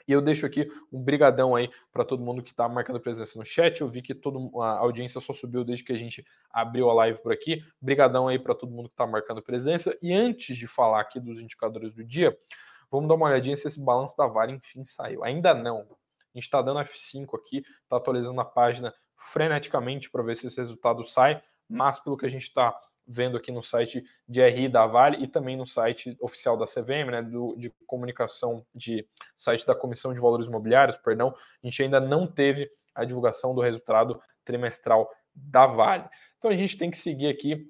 E 0.07 0.11
eu 0.11 0.21
deixo 0.21 0.45
aqui 0.45 0.71
um 0.91 1.01
brigadão 1.01 1.55
aí 1.55 1.69
para 1.91 2.05
todo 2.05 2.23
mundo 2.23 2.43
que 2.43 2.51
está 2.51 2.69
marcando 2.69 2.99
presença 2.99 3.37
no 3.39 3.45
chat. 3.45 3.81
Eu 3.81 3.87
vi 3.87 4.01
que 4.01 4.13
toda 4.13 4.37
a 4.63 4.79
audiência 4.79 5.19
só 5.19 5.33
subiu 5.33 5.63
desde 5.63 5.83
que 5.83 5.93
a 5.93 5.97
gente 5.97 6.25
abriu 6.51 6.89
a 6.89 6.93
live 6.93 7.19
por 7.19 7.31
aqui. 7.31 7.63
Brigadão 7.81 8.27
aí 8.27 8.37
para 8.37 8.53
todo 8.53 8.71
mundo 8.71 8.87
que 8.87 8.93
está 8.93 9.07
marcando 9.07 9.41
presença. 9.41 9.97
E 10.01 10.13
antes 10.13 10.55
de 10.55 10.67
falar 10.67 11.01
aqui 11.01 11.19
dos 11.19 11.39
indicadores 11.39 11.93
do 11.93 12.03
dia, 12.03 12.37
vamos 12.91 13.07
dar 13.07 13.15
uma 13.15 13.27
olhadinha 13.27 13.57
se 13.57 13.67
esse 13.67 13.83
balanço 13.83 14.15
da 14.15 14.27
Vale 14.27 14.53
enfim 14.53 14.85
saiu. 14.85 15.23
Ainda 15.23 15.53
não. 15.53 15.79
A 15.79 16.37
gente 16.37 16.43
está 16.43 16.61
dando 16.61 16.79
F5 16.81 17.35
aqui, 17.35 17.63
está 17.83 17.97
atualizando 17.97 18.39
a 18.41 18.45
página 18.45 18.93
freneticamente 19.31 20.09
para 20.11 20.21
ver 20.21 20.35
se 20.35 20.47
esse 20.47 20.57
resultado 20.57 21.03
sai, 21.05 21.41
mas 21.67 21.97
pelo 21.99 22.17
que 22.17 22.25
a 22.25 22.29
gente 22.29 22.43
está 22.43 22.75
vendo 23.07 23.37
aqui 23.37 23.51
no 23.51 23.61
site 23.61 24.03
de 24.27 24.41
RI 24.47 24.67
da 24.67 24.85
Vale 24.85 25.23
e 25.23 25.27
também 25.27 25.55
no 25.55 25.65
site 25.65 26.17
oficial 26.19 26.57
da 26.57 26.65
CVM, 26.65 27.11
né, 27.11 27.21
do, 27.21 27.55
de 27.57 27.71
comunicação 27.85 28.65
de 28.73 29.07
site 29.35 29.65
da 29.65 29.75
Comissão 29.75 30.13
de 30.13 30.19
Valores 30.19 30.47
Imobiliários, 30.47 30.97
perdão, 30.97 31.35
a 31.63 31.67
gente 31.67 31.83
ainda 31.83 31.99
não 31.99 32.25
teve 32.25 32.69
a 32.93 33.05
divulgação 33.05 33.53
do 33.53 33.61
resultado 33.61 34.19
trimestral 34.43 35.09
da 35.33 35.67
Vale. 35.67 36.05
Então 36.37 36.49
a 36.49 36.55
gente 36.55 36.77
tem 36.77 36.89
que 36.89 36.97
seguir 36.97 37.27
aqui 37.27 37.69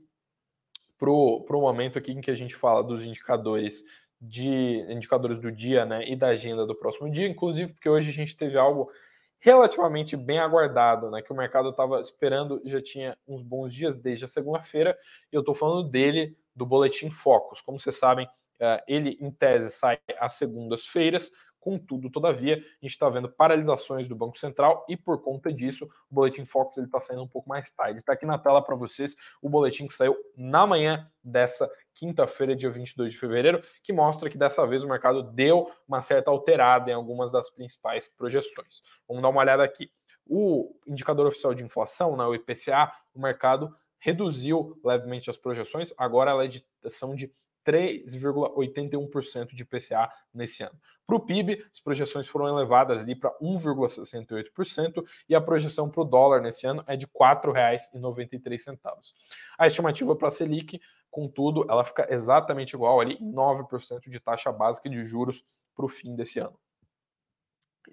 para 0.98 1.10
o 1.10 1.62
momento 1.62 1.98
aqui 1.98 2.12
em 2.12 2.22
que 2.22 2.32
a 2.32 2.36
gente 2.36 2.56
fala 2.56 2.84
dos 2.84 3.04
indicadores 3.04 3.84
de 4.22 4.86
indicadores 4.90 5.40
do 5.40 5.52
dia 5.52 5.86
né, 5.86 6.08
e 6.08 6.16
da 6.16 6.28
agenda 6.28 6.66
do 6.66 6.76
próximo 6.76 7.12
dia, 7.12 7.28
inclusive 7.28 7.74
porque 7.74 7.90
hoje 7.90 8.10
a 8.10 8.14
gente 8.14 8.36
teve 8.36 8.58
algo 8.58 8.90
relativamente 9.46 10.18
bem 10.18 10.40
aguardado, 10.40 11.12
né? 11.12 11.22
Que 11.22 11.32
o 11.32 11.36
mercado 11.36 11.70
estava 11.70 12.02
esperando, 12.02 12.60
já 12.66 12.82
tinha 12.82 13.16
uns 13.28 13.44
bons 13.44 13.72
dias 13.72 13.96
desde 13.96 14.26
a 14.26 14.28
segunda-feira, 14.28 14.98
e 15.32 15.36
eu 15.36 15.42
estou 15.42 15.54
falando 15.54 15.88
dele, 15.88 16.36
do 16.56 16.66
Boletim 16.66 17.12
Focus. 17.12 17.62
Como 17.62 17.80
vocês 17.80 18.00
sabem, 18.00 18.28
eh, 18.60 18.84
ele 18.88 19.20
em 19.22 19.30
tese 19.30 19.70
sai 19.70 20.00
às 20.18 20.34
segundas-feiras, 20.34 21.30
Contudo, 21.66 22.12
todavia, 22.12 22.58
a 22.58 22.86
gente 22.86 22.92
está 22.92 23.10
vendo 23.10 23.28
paralisações 23.28 24.08
do 24.08 24.16
Banco 24.16 24.38
Central 24.38 24.86
e 24.88 24.96
por 24.96 25.20
conta 25.24 25.52
disso, 25.52 25.90
o 26.12 26.14
boletim 26.14 26.46
Focus 26.46 26.78
está 26.78 27.02
saindo 27.02 27.24
um 27.24 27.28
pouco 27.28 27.50
mais 27.50 27.72
tarde. 27.72 27.98
Está 27.98 28.14
aqui 28.14 28.24
na 28.24 28.38
tela 28.38 28.62
para 28.62 28.76
vocês 28.76 29.16
o 29.42 29.50
boletim 29.50 29.88
que 29.88 29.96
saiu 29.96 30.16
na 30.38 30.68
manhã 30.68 31.10
dessa 31.24 31.68
quinta-feira, 31.96 32.56
dia 32.56 32.70
22 32.70 33.14
de 33.14 33.18
fevereiro, 33.18 33.64
que 33.82 33.92
mostra 33.92 34.30
que 34.30 34.38
dessa 34.38 34.64
vez 34.68 34.84
o 34.84 34.88
mercado 34.88 35.24
deu 35.24 35.68
uma 35.88 36.02
certa 36.02 36.30
alterada 36.30 36.92
em 36.92 36.94
algumas 36.94 37.32
das 37.32 37.50
principais 37.50 38.08
projeções. 38.08 38.84
Vamos 39.08 39.24
dar 39.24 39.30
uma 39.30 39.42
olhada 39.42 39.64
aqui. 39.64 39.90
O 40.24 40.72
indicador 40.86 41.26
oficial 41.26 41.56
de 41.56 41.64
inflação, 41.64 42.16
né, 42.16 42.26
o 42.26 42.36
IPCA, 42.36 42.92
o 43.12 43.20
mercado 43.20 43.76
reduziu 43.98 44.80
levemente 44.86 45.32
as 45.32 45.38
projeções, 45.38 45.92
agora 45.98 46.30
elas 46.30 46.64
é 46.84 46.90
são 46.92 47.16
de 47.16 47.32
3,81% 47.66 49.54
de 49.54 49.64
IPCA 49.64 50.10
nesse 50.34 50.64
ano. 50.64 50.80
Para 51.06 51.16
o 51.16 51.20
PIB, 51.20 51.66
as 51.72 51.80
projeções 51.80 52.28
foram 52.28 52.48
elevadas 52.48 53.02
ali 53.02 53.16
para 53.16 53.32
1,68% 53.40 55.04
e 55.30 55.36
a 55.36 55.42
projeção 55.42 55.90
para 55.90 56.02
o 56.02 56.06
dólar 56.06 56.42
nesse 56.42 56.66
ano 56.66 56.84
é 56.88 56.96
de 56.96 57.06
R$ 57.06 57.12
4,93. 57.20 58.78
A 59.58 59.68
estimativa 59.68 60.16
para 60.16 60.28
a 60.28 60.32
Selic, 60.32 60.80
contudo, 61.10 61.66
ela 61.70 61.84
fica 61.84 62.08
exatamente 62.14 62.74
igual 62.74 63.00
ali, 63.00 63.18
9% 63.20 64.10
de 64.10 64.20
taxa 64.20 64.52
básica 64.52 64.90
de 64.90 65.04
juros 65.04 65.44
para 65.76 65.86
o 65.86 65.90
fim 65.90 66.16
desse 66.16 66.40
ano. 66.40 66.58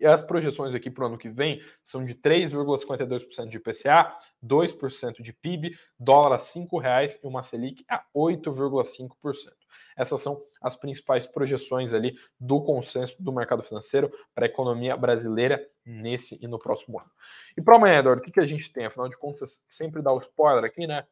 E 0.01 0.07
as 0.07 0.23
projeções 0.23 0.75
aqui 0.75 0.91
para 0.91 1.05
o 1.05 1.07
ano 1.07 1.19
que 1.19 1.29
vem 1.29 1.61
são 1.83 2.05
de 2.05 2.15
3,52% 2.15 3.49
de 3.49 3.57
IPCA, 3.57 4.17
2% 4.45 5.23
de 5.23 5.33
PIB, 5.33 5.77
dólar 5.99 6.35
a 6.35 6.39
R$ 6.39 6.43
5,00 6.43 7.21
e 7.23 7.27
uma 7.27 7.43
Selic 7.43 7.85
a 7.89 8.05
8,5%. 8.15 9.53
Essas 9.97 10.21
são 10.21 10.43
as 10.61 10.77
principais 10.77 11.27
projeções 11.27 11.93
ali 11.93 12.17
do 12.39 12.63
consenso 12.63 13.23
do 13.23 13.33
mercado 13.33 13.63
financeiro 13.63 14.11
para 14.35 14.47
a 14.47 14.49
economia 14.49 14.97
brasileira 14.97 15.67
nesse 15.85 16.39
e 16.43 16.49
no 16.49 16.59
próximo 16.59 16.99
ano. 16.99 17.11
E 17.57 17.63
para 17.63 17.77
amanhã, 17.77 17.99
Eduardo, 17.99 18.23
o 18.23 18.25
que, 18.25 18.33
que 18.33 18.41
a 18.41 18.47
gente 18.47 18.73
tem? 18.73 18.87
Afinal 18.87 19.09
de 19.09 19.17
contas, 19.17 19.63
sempre 19.67 20.03
dá 20.03 20.13
o 20.13 20.19
spoiler 20.19 20.65
aqui, 20.65 20.87
né? 20.87 21.07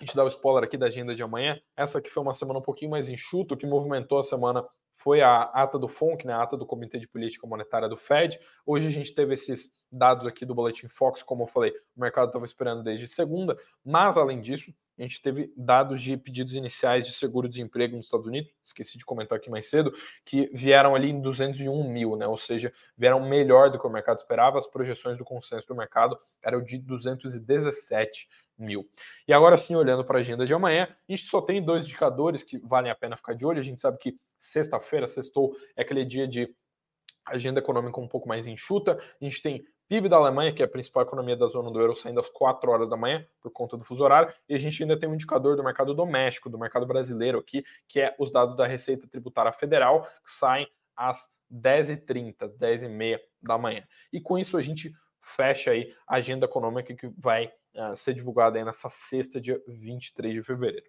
A 0.00 0.04
gente 0.04 0.14
dá 0.14 0.24
o 0.24 0.28
spoiler 0.28 0.62
aqui 0.62 0.76
da 0.76 0.86
agenda 0.86 1.14
de 1.14 1.22
amanhã. 1.22 1.60
Essa 1.76 1.98
aqui 1.98 2.08
foi 2.08 2.22
uma 2.22 2.32
semana 2.32 2.60
um 2.60 2.62
pouquinho 2.62 2.92
mais 2.92 3.08
enxuta, 3.08 3.54
o 3.54 3.56
que 3.56 3.66
movimentou 3.66 4.18
a 4.18 4.22
semana 4.22 4.64
foi 4.98 5.22
a 5.22 5.42
ata 5.42 5.78
do 5.78 5.88
FONC, 5.88 6.26
né, 6.26 6.32
a 6.32 6.42
ata 6.42 6.56
do 6.56 6.66
Comitê 6.66 6.98
de 6.98 7.08
Política 7.08 7.46
Monetária 7.46 7.88
do 7.88 7.96
Fed. 7.96 8.38
Hoje 8.66 8.88
a 8.88 8.90
gente 8.90 9.14
teve 9.14 9.34
esses 9.34 9.72
dados 9.90 10.26
aqui 10.26 10.44
do 10.44 10.54
Boletim 10.54 10.88
Fox, 10.88 11.22
como 11.22 11.44
eu 11.44 11.46
falei, 11.46 11.70
o 11.96 12.00
mercado 12.00 12.26
estava 12.26 12.44
esperando 12.44 12.82
desde 12.82 13.06
segunda, 13.06 13.56
mas 13.84 14.18
além 14.18 14.40
disso, 14.40 14.74
a 14.98 15.02
gente 15.02 15.22
teve 15.22 15.52
dados 15.56 16.02
de 16.02 16.16
pedidos 16.16 16.54
iniciais 16.54 17.06
de 17.06 17.12
seguro-desemprego 17.12 17.96
nos 17.96 18.06
Estados 18.06 18.26
Unidos, 18.26 18.50
esqueci 18.62 18.98
de 18.98 19.04
comentar 19.04 19.38
aqui 19.38 19.48
mais 19.48 19.70
cedo, 19.70 19.92
que 20.24 20.50
vieram 20.52 20.96
ali 20.96 21.10
em 21.10 21.20
201 21.20 21.92
mil, 21.92 22.16
né? 22.16 22.26
ou 22.26 22.36
seja, 22.36 22.72
vieram 22.96 23.20
melhor 23.20 23.70
do 23.70 23.78
que 23.78 23.86
o 23.86 23.90
mercado 23.90 24.18
esperava, 24.18 24.58
as 24.58 24.66
projeções 24.66 25.16
do 25.16 25.24
consenso 25.24 25.68
do 25.68 25.76
mercado 25.76 26.18
eram 26.42 26.60
de 26.60 26.76
217 26.76 28.28
mil. 28.58 28.88
E 29.26 29.32
agora 29.32 29.56
sim, 29.56 29.76
olhando 29.76 30.04
para 30.04 30.18
a 30.18 30.20
agenda 30.20 30.44
de 30.44 30.52
amanhã, 30.52 30.88
a 31.08 31.12
gente 31.12 31.24
só 31.24 31.40
tem 31.40 31.62
dois 31.62 31.84
indicadores 31.84 32.42
que 32.42 32.58
valem 32.58 32.90
a 32.90 32.94
pena 32.94 33.16
ficar 33.16 33.34
de 33.34 33.46
olho. 33.46 33.60
A 33.60 33.62
gente 33.62 33.80
sabe 33.80 33.98
que 33.98 34.18
sexta-feira, 34.38 35.06
sextou, 35.06 35.56
é 35.76 35.82
aquele 35.82 36.04
dia 36.04 36.26
de 36.26 36.52
agenda 37.24 37.60
econômica 37.60 38.00
um 38.00 38.08
pouco 38.08 38.28
mais 38.28 38.46
enxuta. 38.46 38.98
A 39.20 39.24
gente 39.24 39.42
tem 39.42 39.64
PIB 39.88 40.08
da 40.08 40.16
Alemanha, 40.16 40.52
que 40.52 40.62
é 40.62 40.66
a 40.66 40.68
principal 40.68 41.02
economia 41.02 41.36
da 41.36 41.46
zona 41.46 41.70
do 41.70 41.80
euro, 41.80 41.94
saindo 41.94 42.20
às 42.20 42.28
4 42.28 42.70
horas 42.70 42.90
da 42.90 42.96
manhã, 42.96 43.26
por 43.40 43.50
conta 43.50 43.76
do 43.76 43.84
fuso 43.84 44.04
horário, 44.04 44.32
e 44.46 44.54
a 44.54 44.58
gente 44.58 44.82
ainda 44.82 44.98
tem 44.98 45.08
um 45.08 45.14
indicador 45.14 45.56
do 45.56 45.64
mercado 45.64 45.94
doméstico, 45.94 46.50
do 46.50 46.58
mercado 46.58 46.86
brasileiro 46.86 47.38
aqui, 47.38 47.64
que 47.86 48.00
é 48.00 48.14
os 48.18 48.30
dados 48.30 48.54
da 48.54 48.66
Receita 48.66 49.08
Tributária 49.08 49.52
Federal, 49.52 50.02
que 50.02 50.30
saem 50.30 50.68
às 50.94 51.32
10h30, 51.50 52.54
10h30 52.58 53.18
da 53.42 53.56
manhã. 53.56 53.82
E 54.12 54.20
com 54.20 54.38
isso 54.38 54.58
a 54.58 54.60
gente 54.60 54.92
fecha 55.28 55.70
aí 55.70 55.94
a 56.06 56.16
agenda 56.16 56.46
econômica 56.46 56.94
que 56.94 57.08
vai 57.18 57.52
uh, 57.74 57.94
ser 57.94 58.14
divulgada 58.14 58.58
aí 58.58 58.64
nessa 58.64 58.88
sexta, 58.88 59.40
dia 59.40 59.62
23 59.66 60.34
de 60.34 60.42
fevereiro. 60.42 60.86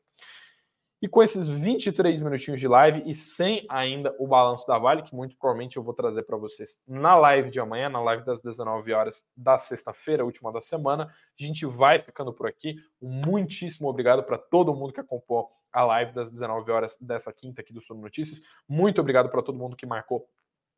E 1.02 1.08
com 1.08 1.24
esses 1.24 1.48
23 1.48 2.22
minutinhos 2.22 2.60
de 2.60 2.68
live 2.68 3.04
e 3.10 3.16
sem 3.16 3.66
ainda 3.70 4.14
o 4.20 4.28
balanço 4.28 4.68
da 4.68 4.78
Vale, 4.78 5.02
que 5.02 5.16
muito 5.16 5.34
provavelmente 5.38 5.78
eu 5.78 5.84
vou 5.84 5.94
trazer 5.94 6.24
para 6.24 6.36
vocês 6.36 6.82
na 6.86 7.16
live 7.16 7.50
de 7.50 7.58
amanhã, 7.58 7.88
na 7.88 8.02
live 8.02 8.26
das 8.26 8.42
19 8.42 8.92
horas 8.92 9.26
da 9.36 9.58
sexta-feira, 9.58 10.26
última 10.26 10.52
da 10.52 10.60
semana, 10.60 11.06
a 11.06 11.44
gente 11.44 11.66
vai 11.66 12.00
ficando 12.00 12.34
por 12.34 12.48
aqui. 12.48 12.76
Muitíssimo 13.02 13.88
obrigado 13.88 14.24
para 14.24 14.38
todo 14.38 14.76
mundo 14.76 14.92
que 14.92 15.00
acompanhou 15.00 15.50
a 15.72 15.86
live 15.86 16.12
das 16.12 16.30
19 16.32 16.70
horas 16.70 16.98
dessa 17.00 17.32
quinta 17.32 17.62
aqui 17.62 17.72
do 17.72 17.80
Sono 17.80 18.02
Notícias. 18.02 18.42
Muito 18.68 19.00
obrigado 19.00 19.30
para 19.30 19.42
todo 19.42 19.58
mundo 19.58 19.78
que 19.78 19.86
marcou 19.86 20.28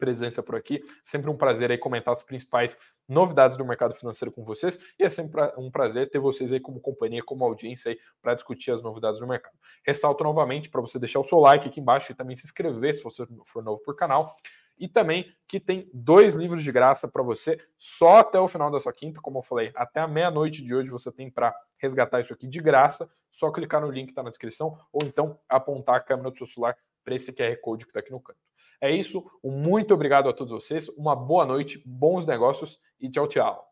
presença 0.01 0.41
por 0.41 0.55
aqui. 0.55 0.83
Sempre 1.03 1.29
um 1.29 1.37
prazer 1.37 1.69
aí 1.69 1.77
comentar 1.77 2.11
as 2.11 2.23
principais 2.23 2.75
novidades 3.07 3.55
do 3.55 3.63
mercado 3.63 3.93
financeiro 3.93 4.31
com 4.31 4.43
vocês 4.43 4.79
e 4.97 5.03
é 5.03 5.09
sempre 5.11 5.39
um 5.57 5.69
prazer 5.69 6.09
ter 6.09 6.17
vocês 6.17 6.51
aí 6.51 6.59
como 6.59 6.81
companhia, 6.81 7.21
como 7.23 7.45
audiência 7.45 7.91
aí 7.91 7.99
para 8.19 8.33
discutir 8.33 8.71
as 8.71 8.81
novidades 8.81 9.19
do 9.19 9.27
mercado. 9.27 9.55
Ressalto 9.85 10.23
novamente 10.23 10.71
para 10.71 10.81
você 10.81 10.97
deixar 10.97 11.19
o 11.19 11.23
seu 11.23 11.37
like 11.37 11.67
aqui 11.67 11.79
embaixo 11.79 12.11
e 12.11 12.15
também 12.15 12.35
se 12.35 12.47
inscrever 12.47 12.95
se 12.95 13.03
você 13.03 13.27
for 13.45 13.63
novo 13.63 13.79
por 13.83 13.95
canal. 13.95 14.35
E 14.79 14.87
também 14.87 15.31
que 15.47 15.59
tem 15.59 15.87
dois 15.93 16.33
livros 16.33 16.63
de 16.63 16.71
graça 16.71 17.07
para 17.07 17.21
você 17.21 17.59
só 17.77 18.17
até 18.17 18.39
o 18.39 18.47
final 18.47 18.71
dessa 18.71 18.91
quinta, 18.91 19.21
como 19.21 19.37
eu 19.37 19.43
falei, 19.43 19.71
até 19.75 19.99
a 19.99 20.07
meia-noite 20.07 20.63
de 20.63 20.73
hoje 20.73 20.89
você 20.89 21.11
tem 21.11 21.29
para 21.29 21.55
resgatar 21.77 22.19
isso 22.21 22.33
aqui 22.33 22.47
de 22.47 22.59
graça. 22.59 23.07
Só 23.29 23.51
clicar 23.51 23.79
no 23.79 23.91
link 23.91 24.07
que 24.07 24.11
está 24.13 24.23
na 24.23 24.31
descrição 24.31 24.75
ou 24.91 25.05
então 25.05 25.39
apontar 25.47 25.95
a 25.95 25.99
câmera 25.99 26.31
do 26.31 26.37
seu 26.37 26.47
celular 26.47 26.75
para 27.03 27.13
esse 27.13 27.31
QR 27.31 27.55
Code 27.61 27.85
que 27.85 27.91
está 27.91 27.99
aqui 27.99 28.11
no 28.11 28.19
canto. 28.19 28.50
É 28.81 28.91
isso. 28.93 29.23
Um 29.43 29.51
muito 29.51 29.93
obrigado 29.93 30.27
a 30.27 30.33
todos 30.33 30.51
vocês. 30.51 30.89
Uma 30.89 31.15
boa 31.15 31.45
noite, 31.45 31.81
bons 31.85 32.25
negócios 32.25 32.79
e 32.99 33.09
tchau, 33.09 33.27
tchau. 33.27 33.70